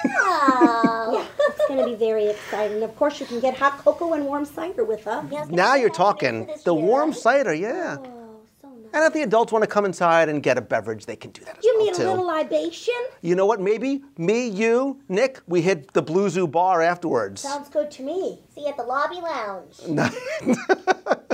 Wow. 0.04 1.10
Yeah, 1.12 1.26
it's 1.48 1.66
going 1.68 1.80
to 1.80 1.86
be 1.86 1.94
very 1.94 2.26
exciting. 2.26 2.82
Of 2.82 2.94
course, 2.96 3.20
you 3.20 3.26
can 3.26 3.40
get 3.40 3.56
hot 3.56 3.78
cocoa 3.78 4.12
and 4.14 4.24
warm 4.26 4.44
cider 4.44 4.84
with 4.84 5.06
us. 5.06 5.24
Yes, 5.30 5.48
now 5.48 5.74
you're 5.74 5.88
talking. 5.90 6.46
The 6.64 6.74
year, 6.74 6.82
warm 6.82 7.10
right? 7.10 7.18
cider, 7.18 7.54
yeah. 7.54 7.96
Oh, 7.98 8.02
so 8.04 8.10
nice. 8.10 8.23
And 8.94 9.02
if 9.04 9.12
the 9.12 9.22
adults 9.22 9.52
want 9.52 9.64
to 9.64 9.66
come 9.68 9.84
inside 9.84 10.28
and 10.28 10.40
get 10.40 10.56
a 10.56 10.60
beverage, 10.60 11.04
they 11.04 11.16
can 11.16 11.32
do 11.32 11.44
that 11.44 11.58
as 11.58 11.64
You 11.64 11.74
well 11.76 11.84
mean 11.84 11.94
a 11.94 11.96
too. 11.96 12.04
little 12.04 12.26
libation? 12.26 12.94
You 13.22 13.34
know 13.34 13.44
what? 13.44 13.60
Maybe 13.60 14.04
me, 14.16 14.46
you, 14.46 15.00
Nick, 15.08 15.40
we 15.48 15.62
hit 15.62 15.92
the 15.94 16.00
Blue 16.02 16.28
Zoo 16.28 16.46
bar 16.46 16.80
afterwards. 16.80 17.40
Sounds 17.42 17.68
good 17.68 17.90
to 17.90 18.04
me. 18.04 18.38
See 18.54 18.60
you 18.60 18.68
at 18.68 18.76
the 18.76 18.84
lobby 18.84 19.16
lounge. 19.16 19.78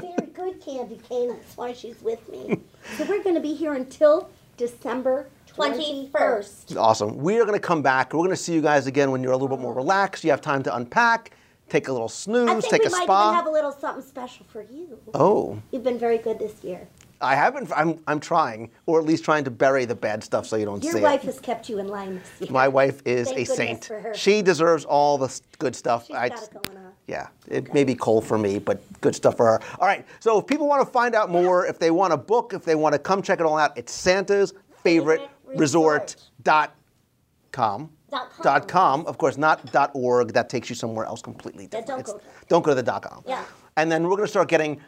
Very 0.01 0.27
good, 0.33 0.59
Candy 0.65 0.99
Cane. 1.07 1.29
That's 1.29 1.55
why 1.59 1.75
she's 1.75 2.01
with 2.01 2.27
me. 2.31 2.59
So 2.97 3.05
we're 3.05 3.23
going 3.23 3.35
to 3.35 3.43
be 3.43 3.53
here 3.53 3.75
until 3.75 4.31
December 4.57 5.29
21st. 5.55 6.11
21st. 6.13 6.81
awesome. 6.81 7.19
We 7.19 7.39
are 7.41 7.45
going 7.45 7.61
to 7.61 7.67
come 7.67 7.83
back. 7.83 8.15
We're 8.15 8.21
going 8.21 8.31
to 8.31 8.37
see 8.37 8.55
you 8.55 8.63
guys 8.63 8.87
again 8.87 9.11
when 9.11 9.23
you're 9.23 9.33
a 9.33 9.37
little 9.37 9.55
bit 9.55 9.61
more 9.61 9.75
oh. 9.75 9.77
relaxed. 9.77 10.25
You 10.25 10.31
have 10.31 10.41
time 10.41 10.63
to 10.63 10.75
unpack, 10.75 11.33
take 11.69 11.89
a 11.89 11.93
little 11.93 12.09
snooze, 12.09 12.65
take 12.69 12.85
a 12.87 12.89
spa. 12.89 12.97
I 12.97 13.01
think 13.01 13.01
we 13.01 13.05
a 13.05 13.07
might 13.07 13.25
even 13.25 13.35
have 13.35 13.47
a 13.47 13.51
little 13.51 13.73
something 13.73 14.03
special 14.03 14.47
for 14.49 14.63
you. 14.63 14.99
oh, 15.13 15.61
You've 15.73 15.85
been 15.85 15.99
very 15.99 16.17
good 16.17 16.39
this 16.39 16.65
year. 16.65 16.89
I 17.21 17.35
haven't. 17.35 17.71
I'm, 17.77 17.99
I'm 18.07 18.19
trying, 18.21 18.71
or 18.87 18.99
at 18.99 19.05
least 19.05 19.25
trying 19.25 19.45
to 19.45 19.51
bury 19.51 19.85
the 19.85 19.95
bad 19.95 20.25
stuff 20.25 20.47
so 20.47 20.57
you 20.57 20.65
don't 20.65 20.83
Your 20.83 20.93
see 20.93 20.99
it. 20.99 21.03
Your 21.03 21.11
wife 21.11 21.23
has 21.23 21.39
kept 21.39 21.69
you 21.69 21.79
in 21.79 21.89
line 21.89 22.15
this 22.39 22.49
year. 22.49 22.53
My 22.53 22.69
wife 22.69 23.03
is 23.05 23.29
Thank 23.29 23.41
a 23.41 23.45
saint. 23.47 23.91
She 24.15 24.43
deserves 24.43 24.85
all 24.85 25.19
the 25.19 25.41
good 25.59 25.77
stuff. 25.77 26.07
She's 26.07 26.17
I- 26.17 26.31
got 26.31 26.43
it 26.43 26.51
going 26.51 26.79
on. 26.79 26.93
Yeah, 27.07 27.27
it 27.49 27.75
may 27.75 27.83
be 27.83 27.97
cold 27.97 28.25
for 28.25 28.39
me, 28.39 28.61
but 28.61 28.81
good 29.01 29.17
stuff 29.17 29.37
for 29.37 29.45
her. 29.45 29.61
All 29.81 29.87
right, 29.89 30.07
so 30.21 30.39
if 30.39 30.47
people 30.47 30.69
want 30.69 30.87
to 30.87 30.93
find 30.93 31.17
out 31.17 31.29
more, 31.29 31.67
if 31.67 31.77
they 31.79 31.91
want 31.91 32.13
to 32.13 32.17
book, 32.17 32.53
if 32.55 32.65
they 32.65 32.77
want 32.77 32.93
to 32.93 33.01
come 33.01 33.21
check 33.21 33.41
it 33.41 33.47
all 33.47 33.59
out, 33.59 33.77
it's 33.77 33.93
Santa's 33.93 34.55
favorite 34.85 35.29
resort 35.57 36.15
dot 36.45 36.75
com. 37.51 37.91
Dot 38.11 38.31
com. 38.31 38.43
Dot 38.45 38.69
com, 38.69 39.07
of 39.07 39.19
course, 39.19 39.37
not 39.37 39.73
dot 39.73 39.91
org. 39.95 40.33
That 40.33 40.49
takes 40.49 40.69
you 40.69 40.77
somewhere 40.77 41.05
else 41.05 41.21
completely 41.21 41.67
different. 41.67 41.87
don't 41.89 42.07
go. 42.07 42.21
Don't 42.49 42.63
go 42.65 42.71
to 42.71 42.75
the 42.77 42.83
dot 42.83 43.03
com. 43.03 43.25
Yeah. 43.27 43.45
And 43.77 43.91
then 43.91 44.05
we're 44.05 44.11
going 44.11 44.23
to 44.23 44.29
start 44.29 44.49
getting 44.49 44.81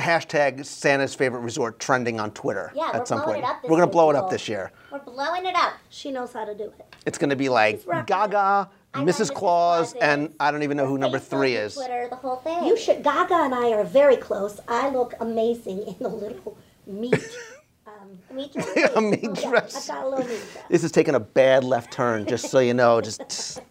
hashtag 0.00 0.64
Santa's 0.64 1.14
favorite 1.14 1.40
resort 1.40 1.78
trending 1.78 2.18
on 2.20 2.30
Twitter 2.32 2.72
Yeah, 2.74 2.88
at 2.92 3.00
we're 3.00 3.06
some 3.06 3.18
blowing 3.22 3.34
point. 3.42 3.44
it 3.44 3.48
up 3.50 3.62
this 3.62 3.70
we're 3.70 3.76
going 3.76 3.88
to 3.88 3.92
blow 3.92 4.10
it 4.10 4.16
up 4.16 4.30
this 4.30 4.48
year. 4.48 4.72
We're 4.90 4.98
blowing 5.00 5.46
it 5.46 5.54
up. 5.54 5.74
She 5.90 6.10
knows 6.10 6.32
how 6.32 6.44
to 6.44 6.54
do 6.54 6.64
it. 6.64 6.94
It's 7.06 7.18
going 7.18 7.30
to 7.30 7.36
be 7.36 7.48
like 7.48 7.76
She's 7.78 7.86
rocking 7.86 8.02
it. 8.02 8.06
Gaga, 8.06 8.70
Mrs. 8.94 9.04
Mrs. 9.04 9.34
Claus, 9.34 9.92
Claus 9.92 9.94
and. 10.02 10.34
I 10.40 10.50
don't 10.50 10.62
even 10.62 10.76
know 10.76 10.86
who 10.86 10.98
number 10.98 11.18
three 11.18 11.54
is. 11.54 11.74
Twitter, 11.74 12.06
the 12.10 12.16
whole 12.16 12.36
thing. 12.36 12.64
You 12.64 12.76
should. 12.76 13.02
Gaga 13.02 13.34
and 13.34 13.54
I 13.54 13.70
are 13.72 13.84
very 13.84 14.16
close. 14.16 14.58
I 14.68 14.90
look 14.90 15.14
amazing 15.20 15.82
in 15.86 15.96
the 16.00 16.08
little 16.08 16.56
meat 16.86 17.14
um, 17.86 18.18
Meat 18.36 18.52
dress. 18.52 18.90
a 18.96 19.00
meat 19.00 19.20
oh, 19.24 19.34
Yeah, 19.40 19.50
dress. 19.50 19.88
I 19.88 19.94
got 19.94 20.04
a 20.04 20.08
little 20.08 20.26
meat 20.26 20.40
dress. 20.52 20.64
This 20.68 20.84
is 20.84 20.92
taking 20.92 21.14
a 21.14 21.20
bad 21.20 21.62
left 21.64 21.92
turn, 21.92 22.26
just 22.26 22.50
so 22.50 22.58
you 22.58 22.74
know. 22.74 23.00
Just 23.00 23.60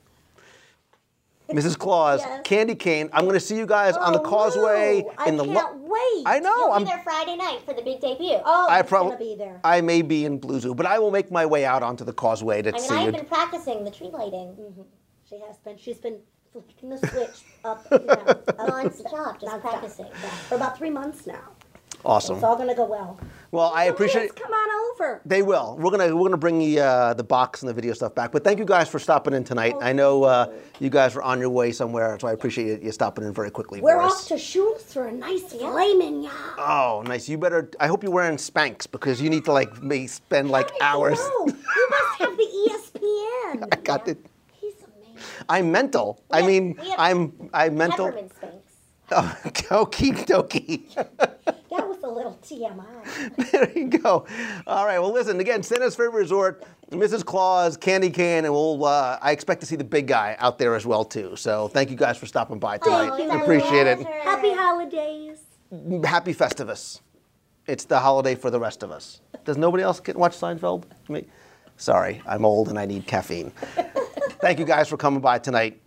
Mrs. 1.50 1.77
Claus, 1.77 2.19
Yes. 2.21 2.41
Candy 2.43 2.75
Cane. 2.75 3.09
I'm 3.12 3.24
going 3.24 3.33
to 3.33 3.39
see 3.39 3.57
you 3.57 3.65
guys 3.65 3.95
on 3.98 4.13
the 4.13 4.19
Oh, 4.21 4.24
causeway 4.24 5.01
Lou, 5.03 5.12
I 5.17 5.27
in 5.29 5.36
the. 5.38 5.43
lo- 5.43 5.53
can't 5.62 5.78
wait. 6.16 6.24
I 6.28 6.39
know. 6.39 6.56
You'll 6.56 6.72
I'm. 6.74 6.84
be 6.84 6.89
there 6.89 7.01
Friday 7.04 7.36
night 7.36 7.60
for 7.66 7.74
the 7.74 7.82
big 7.82 8.00
debut. 8.01 8.38
Oh, 8.46 8.68
I 8.70 8.80
I 8.80 8.82
probably. 8.82 9.18
be 9.18 9.36
there. 9.36 9.60
I 9.63 9.82
may 9.82 10.01
be 10.01 10.25
in 10.25 10.38
Blue 10.39 10.60
Zoo, 10.60 10.75
but 10.75 10.86
I 10.86 11.00
will 11.00 11.12
make 11.12 11.32
my 11.32 11.46
way 11.46 11.66
out 11.66 11.84
onto 11.84 12.04
the 12.04 12.13
causeway 12.13 12.62
to 12.62 12.70
I 12.70 12.72
mean, 12.74 12.82
see 12.82 12.94
you. 12.96 13.08
I've 13.08 13.13
been 13.13 13.25
practicing 13.25 13.84
the 13.84 13.92
tree 13.92 14.10
lighting. 14.12 14.56
Mm-hmm. 14.60 14.82
She 15.30 15.39
has 15.48 15.58
been. 15.58 15.78
She's 15.78 15.98
been 16.00 16.20
flicking 16.51 16.89
the 16.89 16.98
switch 17.10 17.42
up 17.63 17.92
and 17.92 18.08
down. 18.08 18.28
up 18.28 18.48
and 18.60 18.68
Non-stop, 18.68 19.39
just 19.39 19.62
practicing. 19.62 20.08
Yeah, 20.08 20.30
for 20.50 20.56
about 20.56 20.78
three 20.78 20.89
months 20.89 21.28
now. 21.28 21.44
Awesome. 22.06 22.36
It's 22.36 22.44
all 22.44 22.56
gonna 22.56 22.74
go 22.75 22.86
well. 22.86 23.20
Well, 23.51 23.72
I 23.75 23.86
appreciate. 23.86 24.34
please 24.36 24.41
Come 24.44 24.53
on 24.53 24.91
over. 24.96 25.22
They 25.25 25.41
will. 25.41 25.75
We're 25.79 25.91
gonna 25.91 26.15
we're 26.15 26.24
gonna 26.29 26.38
bring 26.38 26.60
the 26.60 26.79
uh, 26.79 27.13
the 27.13 27.24
box 27.24 27.62
and 27.62 27.70
the 27.70 27.74
video 27.74 27.94
stuff 27.94 28.15
back. 28.15 28.32
But 28.32 28.44
thank 28.44 28.58
you 28.60 28.65
guys 28.65 28.88
for 28.88 29.00
stopping 29.00 29.34
in 29.34 29.44
tonight. 29.44 29.75
I 29.82 29.91
know 29.91 30.24
uh, 30.24 30.53
you 30.79 30.89
guys 30.89 31.13
were 31.15 31.24
on 31.24 31.39
your 31.39 31.50
way 31.50 31.72
somewhere, 31.74 32.18
so 32.22 32.27
I 32.27 32.32
appreciate 32.34 32.68
you, 32.68 32.79
you 32.86 32.91
stopping 32.94 33.25
in 33.25 33.34
very 33.34 33.51
quickly 33.51 33.82
We're 33.82 33.96
for 33.98 34.01
off 34.03 34.12
us. 34.13 34.27
to 34.27 34.36
Shula's 34.36 34.94
for 34.94 35.08
a 35.08 35.12
nice 35.12 35.44
filet 35.51 35.94
mignon. 35.96 36.32
oh, 36.58 37.03
nice. 37.06 37.27
You 37.27 37.38
better. 37.38 37.70
I 37.82 37.88
hope 37.88 38.03
you're 38.03 38.12
wearing 38.13 38.38
Spanx 38.38 38.89
because 38.89 39.22
you 39.22 39.29
need 39.29 39.44
to 39.46 39.51
like 39.51 39.82
me 39.84 40.08
spend 40.08 40.50
like 40.51 40.72
hours. 40.82 41.20
No, 41.20 41.48
you 41.48 41.88
must 41.89 42.20
have 42.20 42.38
the 42.38 42.70
ESPN. 42.70 43.68
I 43.74 43.75
got 43.84 44.08
it. 44.08 44.25
He's 44.53 44.74
amazing. 44.75 45.18
I'm 45.50 45.72
mental. 45.72 46.24
I 46.32 46.38
have- 46.38 46.46
mean, 46.48 46.77
we 46.82 46.89
have 46.91 47.00
I'm 47.00 47.50
I'm 47.53 47.75
mental. 47.75 48.06
Peppermint 48.06 48.32
Spanx. 48.41 48.53
Oh, 49.12 49.38
okie 49.44 50.13
dokie. 50.27 51.56
That 52.29 52.41
was 52.41 52.51
a 52.51 52.55
little 52.55 52.83
TMI. 52.83 53.51
there 53.51 53.71
you 53.77 53.89
go. 53.89 54.25
All 54.67 54.86
right. 54.86 55.00
Well, 55.00 55.12
listen 55.12 55.39
again. 55.39 55.63
Santa's 55.63 55.95
favorite 55.95 56.19
resort, 56.19 56.63
Mrs. 56.91 57.25
Claus, 57.25 57.77
Candy 57.77 58.09
Can, 58.09 58.45
and 58.45 58.53
we'll. 58.53 58.86
Uh, 58.86 59.17
I 59.21 59.31
expect 59.31 59.62
to 59.62 59.65
see 59.67 59.75
the 59.75 59.83
big 59.83 60.07
guy 60.07 60.36
out 60.39 60.57
there 60.57 60.75
as 60.75 60.86
well 60.86 61.05
too. 61.05 61.36
So 61.36 61.67
thank 61.67 61.89
you 61.89 61.95
guys 61.95 62.17
for 62.17 62.25
stopping 62.25 62.59
by 62.59 62.77
tonight. 62.77 63.17
you. 63.17 63.29
our 63.29 63.41
Appreciate 63.41 63.88
it. 63.88 64.05
Happy 64.05 64.53
holidays. 64.53 65.39
Happy 66.03 66.33
Festivus. 66.33 67.01
It's 67.67 67.86
the 67.86 68.00
holiday 68.00 68.33
for 68.33 68.50
the 68.50 68.59
rest 68.59 68.81
of 68.81 68.91
us. 68.91 69.21
Does 69.45 69.57
nobody 69.57 69.83
else 69.83 70.00
get 70.00 70.15
watch 70.15 70.36
Seinfeld? 70.36 70.86
Me? 71.07 71.27
Sorry, 71.77 72.21
I'm 72.27 72.43
old 72.43 72.69
and 72.69 72.79
I 72.79 72.86
need 72.86 73.05
caffeine. 73.05 73.51
Thank 74.41 74.57
you 74.57 74.65
guys 74.65 74.88
for 74.88 74.98
coming 74.98 75.21
by 75.21 75.38
tonight. 75.38 75.81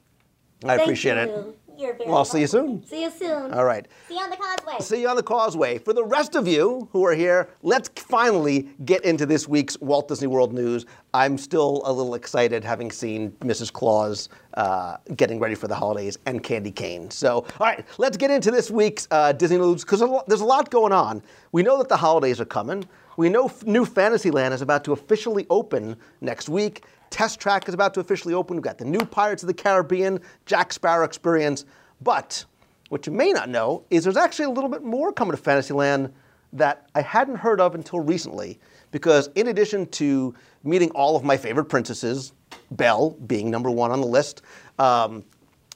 I 0.65 0.69
Thank 0.69 0.83
appreciate 0.83 1.19
it. 1.19 1.59
You. 1.79 1.87
You're 1.87 1.95
very 1.97 2.09
Well, 2.09 2.19
I'll 2.19 2.25
see 2.25 2.41
you 2.41 2.47
soon. 2.47 2.85
See 2.87 3.03
you 3.03 3.11
soon. 3.11 3.53
All 3.53 3.65
right. 3.65 3.87
See 4.09 4.15
you 4.15 4.21
on 4.21 4.31
the 4.31 4.37
causeway. 4.37 4.79
See 4.81 5.01
you 5.01 5.09
on 5.09 5.17
the 5.17 5.23
causeway. 5.23 5.79
For 5.79 5.93
the 5.93 6.05
rest 6.05 6.35
of 6.35 6.47
you 6.47 6.89
who 6.93 7.05
are 7.05 7.15
here, 7.15 7.49
let's 7.63 7.89
finally 7.97 8.69
get 8.85 9.05
into 9.05 9.27
this 9.27 9.49
week's 9.49 9.81
Walt 9.81 10.09
Disney 10.09 10.27
World 10.29 10.53
news. 10.53 10.87
I'm 11.15 11.37
still 11.39 11.83
a 11.85 11.93
little 11.93 12.15
excited 12.15 12.65
having 12.65 12.91
seen 12.91 13.33
Mrs. 13.41 13.73
Claus 13.73 14.29
uh, 14.55 14.97
getting 15.17 15.39
ready 15.39 15.55
for 15.55 15.69
the 15.69 15.75
holidays 15.75 16.19
and 16.27 16.43
Candy 16.43 16.71
Cane. 16.71 17.11
So, 17.11 17.37
all 17.37 17.45
right, 17.61 17.85
let's 17.99 18.17
get 18.17 18.31
into 18.31 18.51
this 18.51 18.71
week's 18.71 19.09
uh, 19.11 19.33
Disney 19.33 19.59
news 19.59 19.83
because 19.85 20.03
there's 20.27 20.41
a 20.41 20.45
lot 20.45 20.71
going 20.71 20.93
on. 20.93 21.23
We 21.53 21.63
know 21.63 21.79
that 21.79 21.89
the 21.89 21.97
holidays 21.97 22.41
are 22.41 22.47
coming. 22.47 22.85
We 23.17 23.29
know 23.29 23.47
f- 23.47 23.65
New 23.65 23.85
Fantasyland 23.85 24.55
is 24.55 24.63
about 24.63 24.85
to 24.85 24.93
officially 24.93 25.47
open 25.51 25.97
next 26.21 26.49
week. 26.49 26.85
Test 27.13 27.39
Track 27.39 27.69
is 27.69 27.75
about 27.75 27.95
to 27.95 28.01
officially 28.01 28.35
open. 28.35 28.57
We've 28.57 28.65
got 28.65 28.79
the 28.79 28.87
new 28.87 29.05
Pirates 29.05 29.43
of 29.43 29.47
the 29.47 29.55
Caribbean, 29.55 30.19
Jack 30.47 30.73
Sparrow 30.73 31.05
experience. 31.05 31.67
But 32.01 32.45
what 32.89 33.07
you 33.07 33.13
may 33.13 33.33
not 33.33 33.51
know 33.51 33.85
is 33.91 34.03
there's 34.03 34.17
actually 34.17 34.47
a 34.47 34.51
little 34.51 34.71
bit 34.71 34.83
more 34.83 35.13
coming 35.13 35.37
to 35.37 35.41
Fantasyland 35.41 36.13
that 36.55 36.89
I 36.95 37.03
hadn't 37.03 37.37
heard 37.37 37.61
of 37.61 37.75
until 37.75 38.01
recently. 38.01 38.59
Because 38.91 39.29
in 39.35 39.49
addition 39.49 39.87
to 39.91 40.35
meeting 40.65 40.91
all 40.91 41.15
of 41.15 41.23
my 41.23 41.37
favorite 41.37 41.67
princesses, 41.67 42.33
Belle 42.73 43.11
being 43.27 43.51
number 43.51 43.71
one 43.71 43.91
on 43.91 44.01
the 44.01 44.07
list, 44.07 44.43
um, 44.79 45.23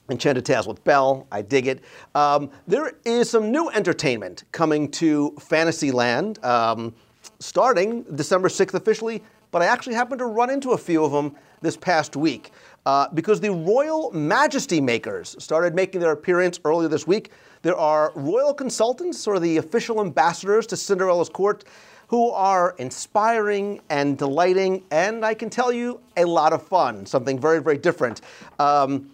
Enchanted 0.09 0.45
Tales 0.45 0.67
with 0.67 0.83
Belle, 0.83 1.27
I 1.31 1.43
dig 1.43 1.67
it. 1.67 1.83
Um, 2.15 2.49
there 2.67 2.93
is 3.05 3.29
some 3.29 3.51
new 3.51 3.69
entertainment 3.69 4.43
coming 4.51 4.89
to 4.91 5.35
Fantasyland, 5.39 6.43
um, 6.43 6.95
starting 7.39 8.03
December 8.15 8.47
6th 8.49 8.73
officially, 8.73 9.21
but 9.57 9.63
I 9.63 9.69
actually 9.69 9.95
happened 9.95 10.19
to 10.19 10.27
run 10.27 10.51
into 10.51 10.73
a 10.73 10.77
few 10.77 11.03
of 11.03 11.11
them 11.11 11.35
this 11.61 11.75
past 11.75 12.15
week. 12.15 12.51
Uh, 12.85 13.07
because 13.15 13.41
the 13.41 13.51
Royal 13.51 14.11
Majesty 14.11 14.79
Makers 14.79 15.35
started 15.39 15.73
making 15.73 15.99
their 15.99 16.11
appearance 16.11 16.59
earlier 16.63 16.87
this 16.87 17.07
week. 17.07 17.31
There 17.63 17.75
are 17.75 18.11
royal 18.13 18.53
consultants, 18.53 19.25
or 19.25 19.39
the 19.39 19.57
official 19.57 19.99
ambassadors 19.99 20.67
to 20.67 20.77
Cinderella's 20.77 21.29
court, 21.29 21.63
who 22.07 22.29
are 22.29 22.75
inspiring 22.77 23.81
and 23.89 24.15
delighting, 24.15 24.83
and 24.91 25.25
I 25.25 25.33
can 25.33 25.49
tell 25.49 25.73
you, 25.73 26.01
a 26.17 26.25
lot 26.25 26.53
of 26.53 26.61
fun. 26.61 27.07
Something 27.07 27.39
very, 27.39 27.59
very 27.59 27.79
different. 27.79 28.21
Um, 28.59 29.09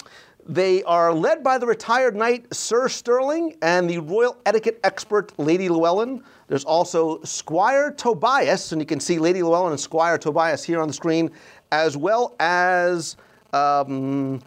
they 0.45 0.83
are 0.83 1.13
led 1.13 1.43
by 1.43 1.57
the 1.57 1.65
retired 1.65 2.15
knight 2.15 2.53
Sir 2.53 2.89
Sterling 2.89 3.55
and 3.61 3.89
the 3.89 3.99
royal 3.99 4.37
etiquette 4.45 4.79
expert 4.83 5.31
Lady 5.39 5.69
Llewellyn. 5.69 6.23
There's 6.47 6.65
also 6.65 7.21
Squire 7.23 7.91
Tobias, 7.91 8.71
and 8.71 8.81
you 8.81 8.85
can 8.85 8.99
see 8.99 9.19
Lady 9.19 9.41
Llewellyn 9.41 9.71
and 9.71 9.79
Squire 9.79 10.17
Tobias 10.17 10.63
here 10.63 10.81
on 10.81 10.87
the 10.87 10.93
screen, 10.93 11.31
as 11.71 11.95
well 11.95 12.35
as 12.39 13.15
um, 13.53 14.41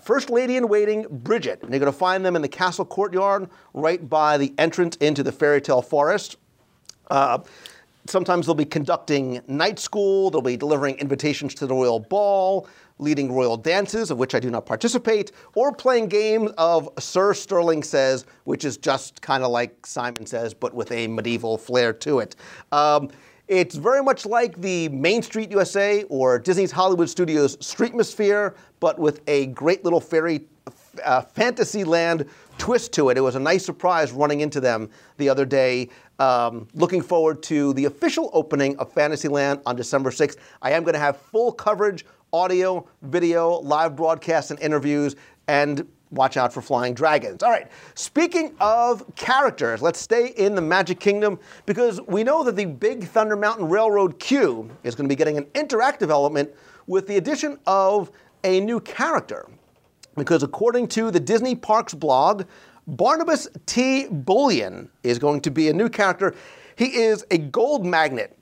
First 0.00 0.28
Lady 0.28 0.56
in 0.56 0.68
Waiting, 0.68 1.06
Bridget. 1.08 1.62
And 1.62 1.70
you're 1.70 1.80
going 1.80 1.90
to 1.90 1.98
find 1.98 2.24
them 2.24 2.36
in 2.36 2.42
the 2.42 2.48
castle 2.48 2.84
courtyard 2.84 3.48
right 3.72 4.06
by 4.08 4.36
the 4.36 4.52
entrance 4.58 4.96
into 4.96 5.22
the 5.22 5.32
fairy 5.32 5.62
tale 5.62 5.80
forest. 5.80 6.36
Uh, 7.10 7.38
sometimes 8.06 8.46
they'll 8.46 8.54
be 8.54 8.64
conducting 8.66 9.40
night 9.46 9.78
school, 9.78 10.30
they'll 10.30 10.42
be 10.42 10.56
delivering 10.56 10.96
invitations 10.98 11.54
to 11.54 11.66
the 11.66 11.74
royal 11.74 12.00
ball, 12.00 12.68
leading 12.98 13.32
royal 13.32 13.56
dances, 13.56 14.10
of 14.10 14.18
which 14.18 14.34
I 14.34 14.40
do 14.40 14.50
not 14.50 14.66
participate, 14.66 15.32
or 15.54 15.72
playing 15.72 16.08
games 16.08 16.50
of 16.58 16.88
Sir 16.98 17.34
Sterling 17.34 17.82
Says, 17.82 18.24
which 18.44 18.64
is 18.64 18.76
just 18.76 19.20
kind 19.20 19.42
of 19.42 19.50
like 19.50 19.86
Simon 19.86 20.26
Says, 20.26 20.54
but 20.54 20.74
with 20.74 20.92
a 20.92 21.06
medieval 21.08 21.58
flair 21.58 21.92
to 21.92 22.20
it. 22.20 22.36
Um, 22.72 23.10
it's 23.46 23.74
very 23.74 24.02
much 24.02 24.24
like 24.24 24.58
the 24.60 24.88
Main 24.88 25.20
Street 25.22 25.50
USA 25.50 26.04
or 26.04 26.38
Disney's 26.38 26.72
Hollywood 26.72 27.10
Studios 27.10 27.56
Streetmosphere, 27.58 28.54
but 28.80 28.98
with 28.98 29.20
a 29.26 29.46
great 29.46 29.84
little 29.84 30.00
fairy 30.00 30.46
uh, 31.04 31.20
Fantasyland 31.20 32.26
twist 32.58 32.92
to 32.92 33.10
it. 33.10 33.18
It 33.18 33.20
was 33.20 33.34
a 33.34 33.40
nice 33.40 33.64
surprise 33.64 34.12
running 34.12 34.40
into 34.40 34.60
them 34.60 34.88
the 35.16 35.28
other 35.28 35.44
day. 35.44 35.88
Um, 36.18 36.68
looking 36.74 37.02
forward 37.02 37.42
to 37.44 37.74
the 37.74 37.86
official 37.86 38.30
opening 38.32 38.78
of 38.78 38.92
Fantasyland 38.92 39.60
on 39.66 39.76
December 39.76 40.10
6th. 40.10 40.36
I 40.62 40.70
am 40.70 40.84
going 40.84 40.94
to 40.94 41.00
have 41.00 41.16
full 41.16 41.52
coverage, 41.52 42.06
audio, 42.34 42.84
video, 43.02 43.60
live 43.60 43.94
broadcasts, 43.94 44.50
and 44.50 44.58
interviews, 44.58 45.14
and 45.46 45.86
watch 46.10 46.36
out 46.36 46.52
for 46.52 46.60
flying 46.60 46.92
dragons. 46.92 47.42
All 47.44 47.50
right, 47.50 47.70
speaking 47.94 48.54
of 48.58 49.04
characters, 49.14 49.80
let's 49.80 50.00
stay 50.00 50.28
in 50.28 50.56
the 50.56 50.60
Magic 50.60 50.98
Kingdom 50.98 51.38
because 51.64 52.00
we 52.02 52.24
know 52.24 52.42
that 52.42 52.56
the 52.56 52.64
Big 52.64 53.04
Thunder 53.04 53.36
Mountain 53.36 53.68
Railroad 53.68 54.18
queue 54.18 54.68
is 54.82 54.96
going 54.96 55.08
to 55.08 55.12
be 55.12 55.16
getting 55.16 55.38
an 55.38 55.44
interactive 55.54 56.10
element 56.10 56.52
with 56.88 57.06
the 57.06 57.16
addition 57.16 57.58
of 57.66 58.10
a 58.42 58.60
new 58.60 58.80
character 58.80 59.48
because 60.16 60.42
according 60.42 60.88
to 60.88 61.10
the 61.10 61.20
Disney 61.20 61.54
Parks 61.54 61.94
blog, 61.94 62.44
Barnabas 62.86 63.48
T. 63.66 64.06
Bullion 64.10 64.90
is 65.02 65.18
going 65.18 65.40
to 65.42 65.50
be 65.50 65.68
a 65.68 65.72
new 65.72 65.88
character. 65.88 66.34
He 66.76 66.86
is 66.96 67.24
a 67.30 67.38
gold 67.38 67.86
magnet 67.86 68.36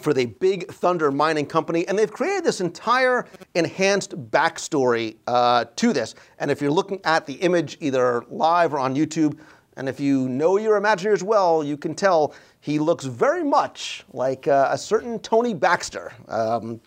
for 0.00 0.14
the 0.14 0.26
Big 0.26 0.70
Thunder 0.70 1.10
Mining 1.10 1.46
Company, 1.46 1.86
and 1.86 1.98
they've 1.98 2.12
created 2.12 2.44
this 2.44 2.60
entire 2.60 3.26
enhanced 3.54 4.16
backstory 4.30 5.16
uh, 5.26 5.66
to 5.76 5.92
this. 5.92 6.14
And 6.38 6.50
if 6.50 6.60
you're 6.60 6.70
looking 6.70 7.00
at 7.04 7.26
the 7.26 7.34
image 7.34 7.76
either 7.80 8.24
live 8.30 8.74
or 8.74 8.78
on 8.78 8.94
YouTube, 8.94 9.38
and 9.76 9.88
if 9.88 9.98
you 10.00 10.28
know 10.28 10.58
your 10.58 10.80
Imagineers 10.80 11.22
well, 11.22 11.64
you 11.64 11.76
can 11.76 11.94
tell 11.94 12.34
he 12.60 12.78
looks 12.78 13.04
very 13.04 13.44
much 13.44 14.04
like 14.12 14.46
uh, 14.48 14.68
a 14.70 14.78
certain 14.78 15.18
Tony 15.18 15.54
Baxter. 15.54 16.12
Um, 16.28 16.80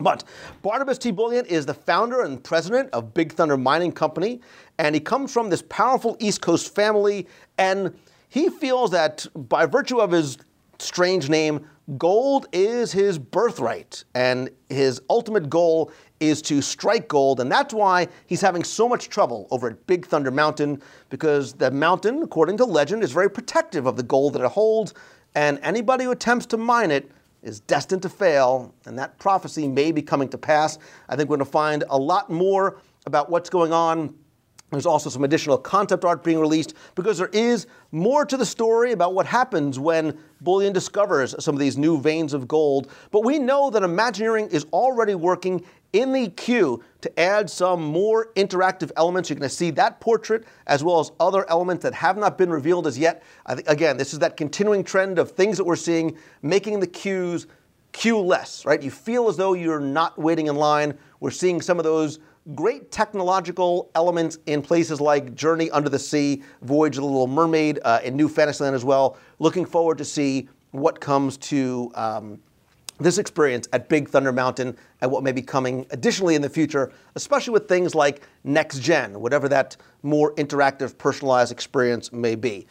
but 0.00 0.24
Barnabas 0.62 0.98
T. 0.98 1.10
Bullion 1.10 1.46
is 1.46 1.66
the 1.66 1.74
founder 1.74 2.22
and 2.22 2.42
president 2.42 2.90
of 2.92 3.14
Big 3.14 3.32
Thunder 3.32 3.56
Mining 3.56 3.92
Company, 3.92 4.40
and 4.78 4.94
he 4.94 5.00
comes 5.00 5.32
from 5.32 5.48
this 5.50 5.62
powerful 5.68 6.16
East 6.18 6.40
Coast 6.40 6.74
family, 6.74 7.28
and 7.58 7.96
he 8.28 8.48
feels 8.48 8.90
that 8.90 9.26
by 9.34 9.66
virtue 9.66 9.98
of 9.98 10.10
his 10.10 10.38
strange 10.78 11.28
name, 11.28 11.66
gold 11.98 12.46
is 12.52 12.92
his 12.92 13.18
birthright, 13.18 14.04
and 14.14 14.50
his 14.68 15.00
ultimate 15.10 15.50
goal 15.50 15.90
is 16.20 16.40
to 16.42 16.62
strike 16.62 17.08
gold, 17.08 17.40
and 17.40 17.50
that's 17.50 17.74
why 17.74 18.08
he's 18.26 18.40
having 18.40 18.62
so 18.62 18.88
much 18.88 19.08
trouble 19.08 19.48
over 19.50 19.68
at 19.70 19.86
Big 19.86 20.06
Thunder 20.06 20.30
Mountain, 20.30 20.80
because 21.08 21.52
the 21.54 21.70
mountain, 21.70 22.22
according 22.22 22.56
to 22.58 22.64
legend, 22.64 23.02
is 23.02 23.12
very 23.12 23.30
protective 23.30 23.86
of 23.86 23.96
the 23.96 24.02
gold 24.02 24.34
that 24.34 24.42
it 24.42 24.50
holds, 24.50 24.94
and 25.34 25.58
anybody 25.62 26.04
who 26.04 26.10
attempts 26.10 26.46
to 26.46 26.56
mine 26.56 26.90
it 26.90 27.10
is 27.42 27.60
destined 27.60 28.02
to 28.02 28.08
fail, 28.08 28.72
and 28.86 28.98
that 28.98 29.18
prophecy 29.18 29.66
may 29.66 29.90
be 29.90 30.00
coming 30.00 30.28
to 30.28 30.38
pass. 30.38 30.78
I 31.08 31.16
think 31.16 31.28
we're 31.28 31.36
going 31.36 31.46
to 31.46 31.52
find 31.52 31.84
a 31.90 31.98
lot 31.98 32.30
more 32.30 32.78
about 33.04 33.30
what's 33.30 33.50
going 33.50 33.72
on 33.72 34.14
There's 34.72 34.86
also 34.86 35.10
some 35.10 35.22
additional 35.22 35.58
concept 35.58 36.04
art 36.04 36.24
being 36.24 36.40
released 36.40 36.74
because 36.94 37.18
there 37.18 37.30
is 37.32 37.66
more 37.92 38.24
to 38.24 38.36
the 38.38 38.46
story 38.46 38.92
about 38.92 39.14
what 39.14 39.26
happens 39.26 39.78
when 39.78 40.18
Bullion 40.40 40.72
discovers 40.72 41.34
some 41.38 41.54
of 41.54 41.58
these 41.58 41.76
new 41.76 42.00
veins 42.00 42.32
of 42.32 42.48
gold. 42.48 42.90
But 43.10 43.22
we 43.22 43.38
know 43.38 43.68
that 43.70 43.82
Imagineering 43.82 44.48
is 44.48 44.64
already 44.72 45.14
working 45.14 45.64
in 45.92 46.14
the 46.14 46.28
queue 46.28 46.82
to 47.02 47.20
add 47.20 47.50
some 47.50 47.82
more 47.82 48.32
interactive 48.34 48.90
elements. 48.96 49.28
You're 49.28 49.38
going 49.38 49.48
to 49.48 49.54
see 49.54 49.70
that 49.72 50.00
portrait 50.00 50.44
as 50.66 50.82
well 50.82 51.00
as 51.00 51.12
other 51.20 51.48
elements 51.50 51.82
that 51.82 51.92
have 51.92 52.16
not 52.16 52.38
been 52.38 52.48
revealed 52.48 52.86
as 52.86 52.98
yet. 52.98 53.22
Again, 53.44 53.98
this 53.98 54.14
is 54.14 54.20
that 54.20 54.38
continuing 54.38 54.84
trend 54.84 55.18
of 55.18 55.32
things 55.32 55.58
that 55.58 55.64
we're 55.64 55.76
seeing 55.76 56.16
making 56.40 56.80
the 56.80 56.86
queues 56.86 57.46
queue 57.92 58.18
less, 58.18 58.64
right? 58.64 58.82
You 58.82 58.90
feel 58.90 59.28
as 59.28 59.36
though 59.36 59.52
you're 59.52 59.78
not 59.78 60.18
waiting 60.18 60.46
in 60.46 60.56
line. 60.56 60.96
We're 61.20 61.30
seeing 61.30 61.60
some 61.60 61.78
of 61.78 61.84
those 61.84 62.20
great 62.54 62.90
technological 62.90 63.90
elements 63.94 64.38
in 64.46 64.62
places 64.62 65.00
like 65.00 65.34
Journey 65.34 65.70
Under 65.70 65.88
the 65.88 65.98
Sea, 65.98 66.42
Voyage 66.62 66.96
of 66.96 67.02
the 67.02 67.08
Little 67.08 67.26
Mermaid, 67.26 67.78
uh, 67.84 68.00
and 68.04 68.16
New 68.16 68.28
Fantasyland 68.28 68.74
as 68.74 68.84
well. 68.84 69.16
Looking 69.38 69.64
forward 69.64 69.98
to 69.98 70.04
see 70.04 70.48
what 70.72 71.00
comes 71.00 71.36
to 71.36 71.92
um, 71.94 72.40
this 72.98 73.18
experience 73.18 73.68
at 73.72 73.88
Big 73.88 74.08
Thunder 74.08 74.32
Mountain 74.32 74.76
and 75.00 75.10
what 75.10 75.22
may 75.22 75.32
be 75.32 75.42
coming 75.42 75.86
additionally 75.90 76.34
in 76.34 76.42
the 76.42 76.48
future, 76.48 76.92
especially 77.14 77.52
with 77.52 77.68
things 77.68 77.94
like 77.94 78.22
next 78.44 78.80
gen, 78.80 79.20
whatever 79.20 79.48
that 79.48 79.76
more 80.02 80.34
interactive, 80.34 80.96
personalized 80.98 81.52
experience 81.52 82.12
may 82.12 82.34
be. 82.34 82.66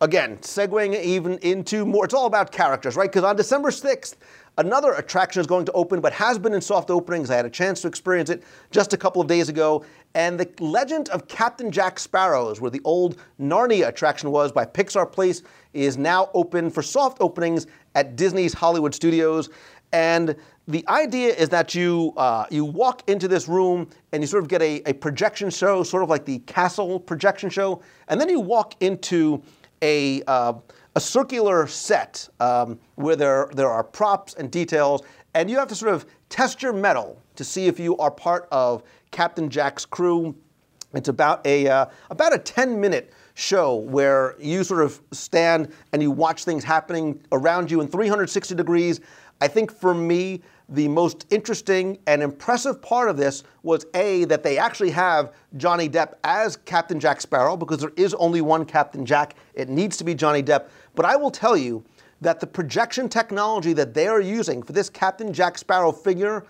Again, 0.00 0.36
segueing 0.38 1.00
even 1.02 1.38
into 1.38 1.84
more, 1.84 2.04
it's 2.04 2.14
all 2.14 2.26
about 2.26 2.52
characters, 2.52 2.94
right? 2.94 3.10
Because 3.10 3.24
on 3.24 3.34
December 3.34 3.70
6th, 3.70 4.14
another 4.58 4.92
attraction 4.92 5.40
is 5.40 5.46
going 5.46 5.64
to 5.64 5.72
open, 5.72 6.00
but 6.00 6.12
has 6.12 6.38
been 6.38 6.52
in 6.52 6.60
soft 6.60 6.90
openings. 6.90 7.30
I 7.30 7.36
had 7.36 7.46
a 7.46 7.50
chance 7.50 7.80
to 7.82 7.88
experience 7.88 8.28
it 8.28 8.42
just 8.70 8.92
a 8.92 8.96
couple 8.96 9.22
of 9.22 9.28
days 9.28 9.48
ago. 9.48 9.84
And 10.14 10.38
the 10.38 10.50
legend 10.62 11.08
of 11.10 11.28
Captain 11.28 11.70
Jack 11.70 11.98
Sparrows, 11.98 12.60
where 12.60 12.70
the 12.70 12.80
old 12.84 13.16
Narnia 13.40 13.88
attraction 13.88 14.30
was 14.30 14.52
by 14.52 14.66
Pixar 14.66 15.10
Place, 15.10 15.42
is 15.72 15.96
now 15.96 16.28
open 16.34 16.70
for 16.70 16.82
soft 16.82 17.18
openings 17.20 17.66
at 17.94 18.16
Disney's 18.16 18.52
Hollywood 18.52 18.94
Studios. 18.94 19.48
And 19.92 20.36
the 20.66 20.86
idea 20.88 21.34
is 21.34 21.48
that 21.48 21.74
you 21.74 22.12
uh, 22.16 22.44
you 22.50 22.64
walk 22.64 23.08
into 23.08 23.26
this 23.26 23.48
room 23.48 23.88
and 24.12 24.22
you 24.22 24.26
sort 24.26 24.42
of 24.42 24.48
get 24.48 24.60
a, 24.60 24.82
a 24.84 24.92
projection 24.92 25.48
show, 25.48 25.82
sort 25.82 26.02
of 26.02 26.10
like 26.10 26.26
the 26.26 26.40
castle 26.40 27.00
projection 27.00 27.48
show, 27.48 27.80
and 28.08 28.20
then 28.20 28.28
you 28.28 28.40
walk 28.40 28.74
into 28.80 29.42
a 29.80 30.22
uh, 30.26 30.52
a 30.98 31.00
circular 31.00 31.68
set 31.68 32.28
um, 32.40 32.76
where 32.96 33.14
there 33.14 33.48
there 33.54 33.70
are 33.70 33.84
props 33.84 34.34
and 34.34 34.50
details, 34.50 35.02
and 35.32 35.48
you 35.48 35.56
have 35.56 35.68
to 35.68 35.74
sort 35.76 35.94
of 35.94 36.04
test 36.28 36.60
your 36.60 36.72
mettle 36.72 37.22
to 37.36 37.44
see 37.44 37.68
if 37.68 37.78
you 37.78 37.96
are 37.98 38.10
part 38.10 38.48
of 38.50 38.82
Captain 39.12 39.48
Jack's 39.48 39.86
crew. 39.86 40.34
It's 40.94 41.08
about 41.08 41.46
a 41.46 41.68
uh, 41.68 41.86
about 42.10 42.34
a 42.34 42.38
10 42.38 42.80
minute 42.80 43.12
show 43.34 43.76
where 43.76 44.34
you 44.40 44.64
sort 44.64 44.82
of 44.82 45.00
stand 45.12 45.72
and 45.92 46.02
you 46.02 46.10
watch 46.10 46.42
things 46.42 46.64
happening 46.64 47.20
around 47.30 47.70
you 47.70 47.80
in 47.80 47.86
360 47.86 48.56
degrees. 48.56 49.00
I 49.40 49.46
think 49.46 49.70
for 49.70 49.94
me, 49.94 50.42
the 50.68 50.88
most 50.88 51.26
interesting 51.30 51.98
and 52.06 52.22
impressive 52.22 52.82
part 52.82 53.08
of 53.08 53.16
this 53.16 53.42
was 53.62 53.86
A, 53.94 54.24
that 54.26 54.42
they 54.42 54.58
actually 54.58 54.90
have 54.90 55.32
Johnny 55.56 55.88
Depp 55.88 56.14
as 56.24 56.56
Captain 56.56 57.00
Jack 57.00 57.22
Sparrow, 57.22 57.56
because 57.56 57.78
there 57.78 57.92
is 57.96 58.12
only 58.14 58.42
one 58.42 58.66
Captain 58.66 59.06
Jack. 59.06 59.34
It 59.54 59.70
needs 59.70 59.96
to 59.96 60.04
be 60.04 60.14
Johnny 60.14 60.42
Depp. 60.42 60.68
But 60.98 61.06
I 61.06 61.14
will 61.14 61.30
tell 61.30 61.56
you 61.56 61.84
that 62.22 62.40
the 62.40 62.46
projection 62.48 63.08
technology 63.08 63.72
that 63.74 63.94
they 63.94 64.08
are 64.08 64.20
using 64.20 64.64
for 64.64 64.72
this 64.72 64.90
Captain 64.90 65.32
Jack 65.32 65.56
Sparrow 65.56 65.92
figure 65.92 66.44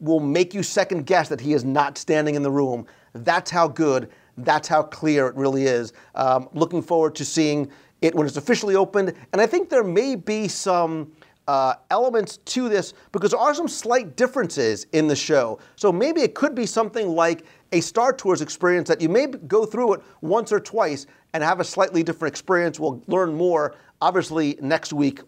will 0.00 0.18
make 0.18 0.54
you 0.54 0.64
second 0.64 1.06
guess 1.06 1.28
that 1.28 1.40
he 1.40 1.52
is 1.52 1.64
not 1.64 1.96
standing 1.96 2.34
in 2.34 2.42
the 2.42 2.50
room. 2.50 2.84
That's 3.12 3.48
how 3.48 3.68
good 3.68 4.10
that's 4.38 4.66
how 4.66 4.82
clear 4.82 5.28
it 5.28 5.36
really 5.36 5.66
is. 5.66 5.92
Um, 6.16 6.48
looking 6.52 6.82
forward 6.82 7.14
to 7.14 7.24
seeing 7.24 7.70
it 8.00 8.12
when 8.12 8.26
it's 8.26 8.36
officially 8.36 8.74
opened. 8.74 9.14
And 9.32 9.40
I 9.40 9.46
think 9.46 9.68
there 9.68 9.84
may 9.84 10.16
be 10.16 10.48
some 10.48 11.12
uh, 11.46 11.74
elements 11.90 12.38
to 12.38 12.68
this 12.68 12.94
because 13.12 13.30
there 13.30 13.40
are 13.40 13.54
some 13.54 13.68
slight 13.68 14.16
differences 14.16 14.86
in 14.90 15.06
the 15.06 15.14
show. 15.14 15.60
So 15.76 15.92
maybe 15.92 16.22
it 16.22 16.34
could 16.34 16.56
be 16.56 16.66
something 16.66 17.08
like 17.10 17.44
a 17.72 17.80
Star 17.80 18.12
Tours 18.12 18.40
experience 18.40 18.88
that 18.88 19.00
you 19.00 19.08
may 19.08 19.26
go 19.26 19.64
through 19.64 19.94
it 19.94 20.02
once 20.20 20.52
or 20.52 20.60
twice 20.60 21.06
and 21.32 21.42
have 21.42 21.60
a 21.60 21.64
slightly 21.64 22.02
different 22.02 22.32
experience. 22.32 22.78
We'll 22.78 23.02
learn 23.06 23.34
more, 23.34 23.74
obviously, 24.00 24.58
next 24.60 24.92
week 24.92 25.20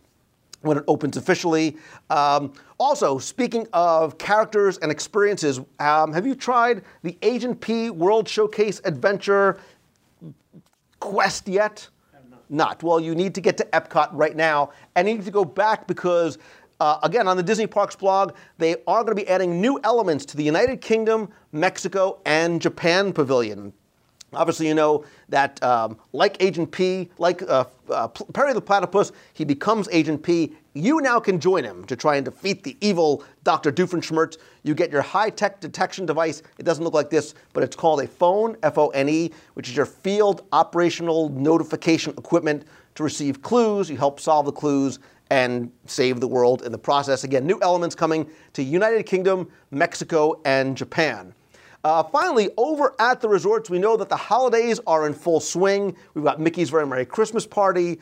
when 0.60 0.78
it 0.78 0.84
opens 0.88 1.16
officially. 1.16 1.76
Um, 2.10 2.52
also, 2.78 3.18
speaking 3.18 3.66
of 3.72 4.18
characters 4.18 4.78
and 4.78 4.90
experiences, 4.90 5.60
um, 5.78 6.12
have 6.12 6.26
you 6.26 6.34
tried 6.34 6.82
the 7.02 7.16
Agent 7.22 7.60
P 7.60 7.90
World 7.90 8.28
Showcase 8.28 8.80
Adventure 8.84 9.58
Quest 11.00 11.48
yet? 11.48 11.88
Not. 12.30 12.50
not. 12.50 12.82
Well, 12.82 12.98
you 12.98 13.14
need 13.14 13.34
to 13.34 13.40
get 13.40 13.56
to 13.58 13.64
Epcot 13.72 14.08
right 14.12 14.34
now, 14.34 14.70
and 14.96 15.08
you 15.08 15.16
need 15.16 15.24
to 15.24 15.30
go 15.30 15.44
back 15.44 15.86
because. 15.86 16.38
Uh, 16.80 16.98
again, 17.02 17.28
on 17.28 17.36
the 17.36 17.42
Disney 17.42 17.66
Parks 17.66 17.94
blog, 17.94 18.34
they 18.58 18.76
are 18.86 19.04
going 19.04 19.16
to 19.16 19.22
be 19.22 19.28
adding 19.28 19.60
new 19.60 19.78
elements 19.84 20.24
to 20.26 20.36
the 20.36 20.42
United 20.42 20.80
Kingdom, 20.80 21.28
Mexico, 21.52 22.20
and 22.24 22.60
Japan 22.60 23.12
pavilion. 23.12 23.72
Obviously, 24.32 24.66
you 24.66 24.74
know 24.74 25.04
that, 25.28 25.62
um, 25.62 25.96
like 26.12 26.36
Agent 26.42 26.70
P, 26.72 27.08
like 27.18 27.42
uh, 27.42 27.64
uh, 27.88 28.08
Perry 28.08 28.52
the 28.52 28.60
Platypus, 28.60 29.12
he 29.32 29.44
becomes 29.44 29.88
Agent 29.92 30.22
P. 30.22 30.52
You 30.74 31.00
now 31.00 31.20
can 31.20 31.38
join 31.38 31.62
him 31.62 31.84
to 31.84 31.94
try 31.94 32.16
and 32.16 32.24
defeat 32.24 32.64
the 32.64 32.76
evil 32.80 33.24
Dr. 33.44 33.70
Doofenshmirtz. 33.70 34.38
You 34.64 34.74
get 34.74 34.90
your 34.90 35.02
high-tech 35.02 35.60
detection 35.60 36.04
device. 36.04 36.42
It 36.58 36.64
doesn't 36.64 36.82
look 36.82 36.94
like 36.94 37.10
this, 37.10 37.34
but 37.52 37.62
it's 37.62 37.76
called 37.76 38.00
a 38.00 38.08
phone, 38.08 38.56
F-O-N-E, 38.64 39.30
which 39.54 39.68
is 39.68 39.76
your 39.76 39.86
field 39.86 40.42
operational 40.52 41.28
notification 41.28 42.12
equipment 42.18 42.64
to 42.96 43.04
receive 43.04 43.42
clues. 43.42 43.88
You 43.88 43.96
help 43.96 44.18
solve 44.18 44.46
the 44.46 44.52
clues 44.52 44.98
and 45.30 45.70
save 45.86 46.20
the 46.20 46.28
world 46.28 46.62
in 46.62 46.72
the 46.72 46.78
process. 46.78 47.24
Again, 47.24 47.46
new 47.46 47.58
elements 47.62 47.94
coming 47.94 48.28
to 48.52 48.62
United 48.62 49.04
Kingdom, 49.04 49.48
Mexico, 49.70 50.40
and 50.44 50.76
Japan. 50.76 51.34
Uh, 51.82 52.02
finally, 52.02 52.50
over 52.56 52.94
at 52.98 53.20
the 53.20 53.28
resorts, 53.28 53.68
we 53.68 53.78
know 53.78 53.96
that 53.96 54.08
the 54.08 54.16
holidays 54.16 54.80
are 54.86 55.06
in 55.06 55.12
full 55.12 55.40
swing. 55.40 55.94
We've 56.14 56.24
got 56.24 56.40
Mickey's 56.40 56.70
Very 56.70 56.86
Merry 56.86 57.04
Christmas 57.04 57.46
Party, 57.46 58.00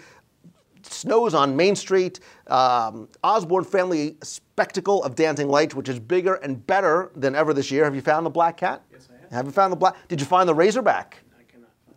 snows 0.83 1.35
on 1.35 1.57
Main 1.57 1.75
Street, 1.75 2.21
um, 2.47 3.09
Osborne 3.25 3.65
Family 3.65 4.17
Spectacle 4.23 5.03
of 5.03 5.17
Dancing 5.17 5.49
Lights, 5.49 5.75
which 5.75 5.89
is 5.89 5.99
bigger 5.99 6.35
and 6.35 6.65
better 6.67 7.11
than 7.17 7.35
ever 7.35 7.53
this 7.53 7.73
year. 7.73 7.85
Have 7.85 7.97
you 7.97 8.03
found 8.03 8.25
the 8.25 8.31
black 8.31 8.57
cat? 8.57 8.83
Yes, 8.93 9.09
I 9.11 9.21
have. 9.21 9.33
Have 9.33 9.47
you 9.47 9.53
found 9.53 9.73
the 9.73 9.77
black? 9.77 9.97
Did 10.09 10.21
you 10.21 10.27
find 10.27 10.49
the 10.49 10.55
Razorback? 10.55 11.22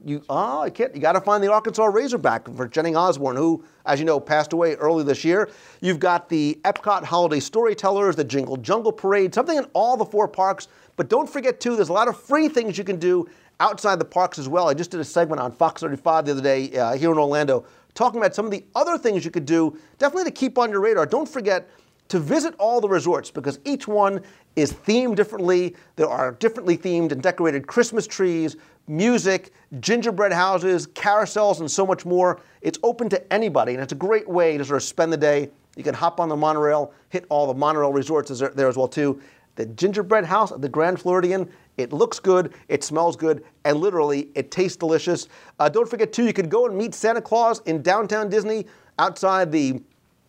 You 0.06 0.22
oh, 0.30 0.62
I 0.62 0.70
can't. 0.70 0.94
You 0.94 1.02
got 1.02 1.14
to 1.14 1.22
find 1.22 1.44
the 1.44 1.52
Arkansas 1.52 1.84
Razorback 1.84 2.48
for 2.56 2.68
Jennings 2.68 2.96
Osborne, 2.96 3.36
who, 3.36 3.66
as 3.88 3.98
you 4.00 4.06
know, 4.06 4.20
passed 4.20 4.54
away 4.54 4.76
early 4.76 5.04
this 5.04 5.26
year. 5.26 5.50
You've 5.82 6.00
got 6.00 6.30
the 6.30 6.60
Epcot 6.64 7.04
Holiday 7.04 7.40
Storytellers, 7.40 8.16
the 8.16 8.24
Jingle 8.24 8.56
Jungle 8.58 8.92
Parade, 8.92 9.34
something 9.34 9.58
in 9.58 9.66
all 9.74 9.98
the 9.98 10.06
four 10.06 10.28
parks. 10.28 10.68
But 10.96 11.10
don't 11.10 11.28
forget 11.28 11.60
too, 11.60 11.76
there's 11.76 11.90
a 11.90 11.94
lot 11.94 12.08
of 12.08 12.22
free 12.22 12.48
things 12.48 12.78
you 12.78 12.84
can 12.84 12.98
do 12.98 13.28
outside 13.60 13.98
the 13.98 14.06
parks 14.06 14.38
as 14.38 14.48
well. 14.48 14.70
I 14.70 14.76
just 14.76 14.92
did 14.92 15.00
a 15.00 15.04
segment 15.04 15.42
on 15.42 15.52
Fox 15.52 15.82
35 15.82 16.26
the 16.26 16.32
other 16.34 16.42
day 16.42 16.78
uh, 16.78 16.94
here 16.94 17.12
in 17.12 17.18
Orlando, 17.18 17.66
talking 17.96 18.20
about 18.20 18.36
some 18.36 18.46
of 18.46 18.52
the 18.52 18.64
other 18.76 19.00
things 19.00 19.26
you 19.26 19.32
could 19.32 19.48
do, 19.48 19.76
definitely 19.98 20.26
to 20.26 20.32
keep 20.32 20.60
on 20.60 20.70
your 20.70 20.82
radar. 20.82 21.08
Don't 21.08 21.28
forget 21.28 21.68
to 22.10 22.20
visit 22.20 22.54
all 22.60 22.80
the 22.80 22.88
resorts 22.88 23.32
because 23.32 23.60
each 23.66 23.88
one 23.88 24.22
is 24.56 24.74
themed 24.74 25.16
differently. 25.16 25.76
There 25.96 26.10
are 26.10 26.32
differently 26.34 26.78
themed 26.78 27.12
and 27.12 27.22
decorated 27.22 27.68
Christmas 27.68 28.08
trees, 28.08 28.56
music, 28.88 29.52
gingerbread 29.80 30.32
houses, 30.32 30.88
carousels, 30.88 31.60
and 31.60 31.70
so 31.70 31.86
much 31.86 32.06
more. 32.06 32.42
It's 32.62 32.80
open 32.84 33.10
to 33.10 33.34
anybody, 33.34 33.74
and 33.74 33.82
it's 33.82 33.94
a 33.94 33.98
great 33.98 34.28
way 34.28 34.58
to 34.58 34.66
sort 34.66 34.78
of 34.78 34.84
spend 34.84 35.12
the 35.12 35.18
day. 35.18 35.50
You 35.76 35.84
can 35.84 35.94
hop 35.94 36.20
on 36.20 36.30
the 36.30 36.36
monorail, 36.36 36.94
hit 37.10 37.26
all 37.30 37.48
the 37.48 37.54
monorail 37.54 37.92
resorts 37.92 38.38
there 38.40 38.68
as 38.68 38.78
well 38.78 38.88
too. 38.88 39.22
The 39.56 39.66
gingerbread 39.68 40.26
house 40.26 40.52
at 40.52 40.62
the 40.62 40.70
Grand 40.70 41.00
Floridian, 41.00 41.50
it 41.78 41.94
looks 41.94 42.20
good, 42.20 42.54
it 42.68 42.84
smells 42.84 43.16
good, 43.16 43.44
and 43.64 43.78
literally 43.78 44.30
it 44.36 44.52
tastes 44.52 44.78
delicious. 44.78 45.28
Uh, 45.60 45.70
don't 45.70 45.90
forget 45.90 46.12
too, 46.12 46.26
you 46.26 46.34
can 46.34 46.50
go 46.50 46.66
and 46.66 46.78
meet 46.78 46.94
Santa 46.94 47.22
Claus 47.22 47.62
in 47.66 47.82
downtown 47.82 48.30
Disney 48.30 48.66
outside 49.00 49.52
the 49.52 49.82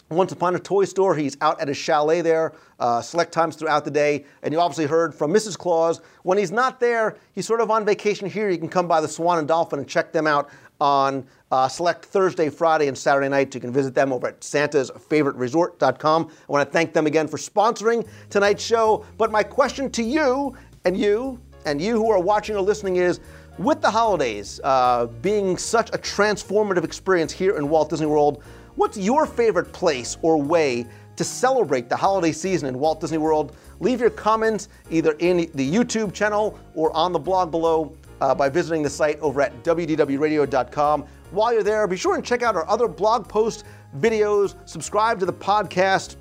once 0.08 0.32
Upon 0.32 0.54
a 0.54 0.58
Toy 0.58 0.84
Store. 0.84 1.14
He's 1.14 1.36
out 1.40 1.60
at 1.60 1.68
a 1.68 1.74
chalet 1.74 2.20
there, 2.20 2.52
uh, 2.78 3.00
select 3.02 3.32
times 3.32 3.56
throughout 3.56 3.84
the 3.84 3.90
day. 3.90 4.24
And 4.42 4.52
you 4.52 4.60
obviously 4.60 4.86
heard 4.86 5.14
from 5.14 5.32
Mrs. 5.32 5.58
Claus. 5.58 6.00
When 6.22 6.38
he's 6.38 6.52
not 6.52 6.78
there, 6.78 7.16
he's 7.34 7.46
sort 7.46 7.60
of 7.60 7.70
on 7.70 7.84
vacation 7.84 8.28
here. 8.28 8.48
You 8.48 8.58
can 8.58 8.68
come 8.68 8.86
by 8.86 9.00
the 9.00 9.08
Swan 9.08 9.38
and 9.38 9.48
Dolphin 9.48 9.78
and 9.80 9.88
check 9.88 10.12
them 10.12 10.26
out 10.26 10.48
on 10.80 11.26
uh, 11.50 11.68
select 11.68 12.04
Thursday, 12.04 12.50
Friday, 12.50 12.88
and 12.88 12.96
Saturday 12.96 13.28
nights. 13.28 13.54
You 13.54 13.60
can 13.60 13.72
visit 13.72 13.94
them 13.94 14.12
over 14.12 14.28
at 14.28 14.40
santasfavoriteresort.com. 14.40 16.30
I 16.48 16.52
want 16.52 16.68
to 16.68 16.72
thank 16.72 16.92
them 16.92 17.06
again 17.06 17.26
for 17.28 17.38
sponsoring 17.38 18.06
tonight's 18.30 18.62
show. 18.62 19.04
But 19.16 19.32
my 19.32 19.42
question 19.42 19.90
to 19.92 20.02
you 20.02 20.54
and 20.84 20.96
you 20.96 21.40
and 21.64 21.80
you 21.80 21.94
who 21.94 22.10
are 22.10 22.20
watching 22.20 22.54
or 22.56 22.60
listening 22.60 22.96
is, 22.96 23.20
with 23.58 23.80
the 23.80 23.90
holidays 23.90 24.60
uh, 24.64 25.06
being 25.22 25.56
such 25.56 25.88
a 25.90 25.98
transformative 25.98 26.84
experience 26.84 27.32
here 27.32 27.56
in 27.56 27.68
Walt 27.68 27.88
Disney 27.88 28.06
World, 28.06 28.42
What's 28.76 28.98
your 28.98 29.24
favorite 29.24 29.72
place 29.72 30.18
or 30.20 30.40
way 30.40 30.86
to 31.16 31.24
celebrate 31.24 31.88
the 31.88 31.96
holiday 31.96 32.30
season 32.30 32.68
in 32.68 32.78
Walt 32.78 33.00
Disney 33.00 33.16
World? 33.16 33.56
Leave 33.80 34.00
your 34.00 34.10
comments 34.10 34.68
either 34.90 35.12
in 35.12 35.50
the 35.54 35.74
YouTube 35.74 36.12
channel 36.12 36.58
or 36.74 36.94
on 36.94 37.12
the 37.12 37.18
blog 37.18 37.50
below. 37.50 37.96
uh, 38.20 38.34
by 38.34 38.48
visiting 38.48 38.82
the 38.82 38.88
site 38.88 39.18
over 39.20 39.42
at 39.42 39.62
wdwradio.com. 39.62 41.04
While 41.32 41.52
you're 41.52 41.62
there, 41.62 41.86
be 41.86 41.96
sure 41.96 42.14
and 42.14 42.24
check 42.24 42.42
out 42.42 42.56
our 42.56 42.66
other 42.68 42.88
blog 42.88 43.28
posts, 43.28 43.64
videos, 43.98 44.54
subscribe 44.66 45.18
to 45.20 45.26
the 45.26 45.32
podcast. 45.32 46.16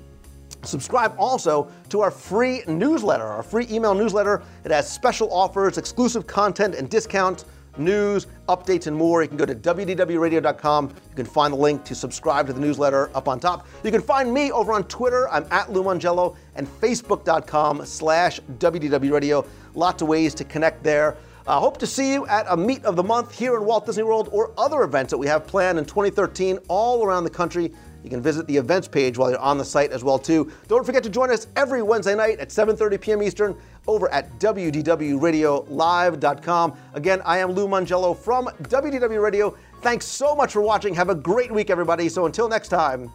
Subscribe 0.62 1.14
also 1.18 1.70
to 1.88 2.00
our 2.00 2.10
free 2.10 2.62
newsletter, 2.66 3.24
our 3.24 3.42
free 3.42 3.66
email 3.70 3.94
newsletter. 3.94 4.42
It 4.64 4.72
has 4.72 4.90
special 4.90 5.32
offers, 5.32 5.78
exclusive 5.78 6.26
content, 6.26 6.74
and 6.74 6.90
discounts, 6.90 7.44
news, 7.78 8.26
updates, 8.48 8.86
and 8.86 8.96
more. 8.96 9.22
You 9.22 9.28
can 9.28 9.36
go 9.36 9.46
to 9.46 9.54
wdwradio.com. 9.54 10.88
You 10.88 11.14
can 11.16 11.26
find 11.26 11.52
the 11.52 11.58
link 11.58 11.84
to 11.84 11.94
subscribe 11.94 12.46
to 12.46 12.52
the 12.52 12.60
newsletter 12.60 13.10
up 13.14 13.28
on 13.28 13.40
top. 13.40 13.66
You 13.84 13.90
can 13.90 14.02
find 14.02 14.32
me 14.32 14.50
over 14.52 14.72
on 14.72 14.84
Twitter. 14.84 15.28
I'm 15.30 15.46
at 15.50 15.72
Lou 15.72 15.82
Mongello 15.82 16.36
and 16.54 16.66
facebook.com 16.66 17.84
slash 17.84 18.40
wdwradio. 18.58 19.46
Lots 19.74 20.02
of 20.02 20.08
ways 20.08 20.34
to 20.34 20.44
connect 20.44 20.82
there. 20.82 21.16
I 21.48 21.54
uh, 21.54 21.60
hope 21.60 21.78
to 21.78 21.86
see 21.86 22.12
you 22.12 22.26
at 22.26 22.44
a 22.48 22.56
meet 22.56 22.84
of 22.84 22.96
the 22.96 23.04
month 23.04 23.32
here 23.32 23.56
in 23.56 23.64
Walt 23.64 23.86
Disney 23.86 24.02
World 24.02 24.28
or 24.32 24.50
other 24.58 24.82
events 24.82 25.12
that 25.12 25.18
we 25.18 25.28
have 25.28 25.46
planned 25.46 25.78
in 25.78 25.84
2013 25.84 26.58
all 26.66 27.04
around 27.04 27.22
the 27.22 27.30
country. 27.30 27.72
You 28.02 28.10
can 28.10 28.20
visit 28.20 28.48
the 28.48 28.56
events 28.56 28.88
page 28.88 29.16
while 29.16 29.30
you're 29.30 29.38
on 29.38 29.56
the 29.56 29.64
site 29.64 29.92
as 29.92 30.02
well 30.02 30.18
too. 30.18 30.50
Don't 30.66 30.84
forget 30.84 31.04
to 31.04 31.08
join 31.08 31.30
us 31.30 31.46
every 31.54 31.82
Wednesday 31.82 32.16
night 32.16 32.40
at 32.40 32.48
7:30 32.48 33.00
p.m. 33.00 33.22
Eastern 33.22 33.56
over 33.86 34.12
at 34.12 34.38
wdwradiolive.com. 34.38 36.78
Again, 36.94 37.22
I 37.24 37.38
am 37.38 37.52
Lou 37.52 37.68
Mongello 37.68 38.16
from 38.16 38.46
WDW 38.62 39.22
Radio. 39.22 39.56
Thanks 39.82 40.06
so 40.06 40.34
much 40.34 40.52
for 40.52 40.62
watching. 40.62 40.94
Have 40.94 41.10
a 41.10 41.14
great 41.14 41.52
week, 41.52 41.70
everybody. 41.70 42.08
So 42.08 42.26
until 42.26 42.48
next 42.48 42.68
time, 42.68 43.12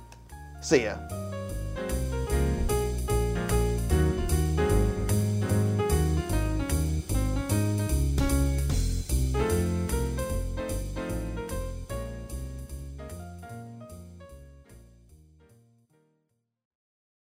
see 0.61 0.83
ya. 0.83 1.20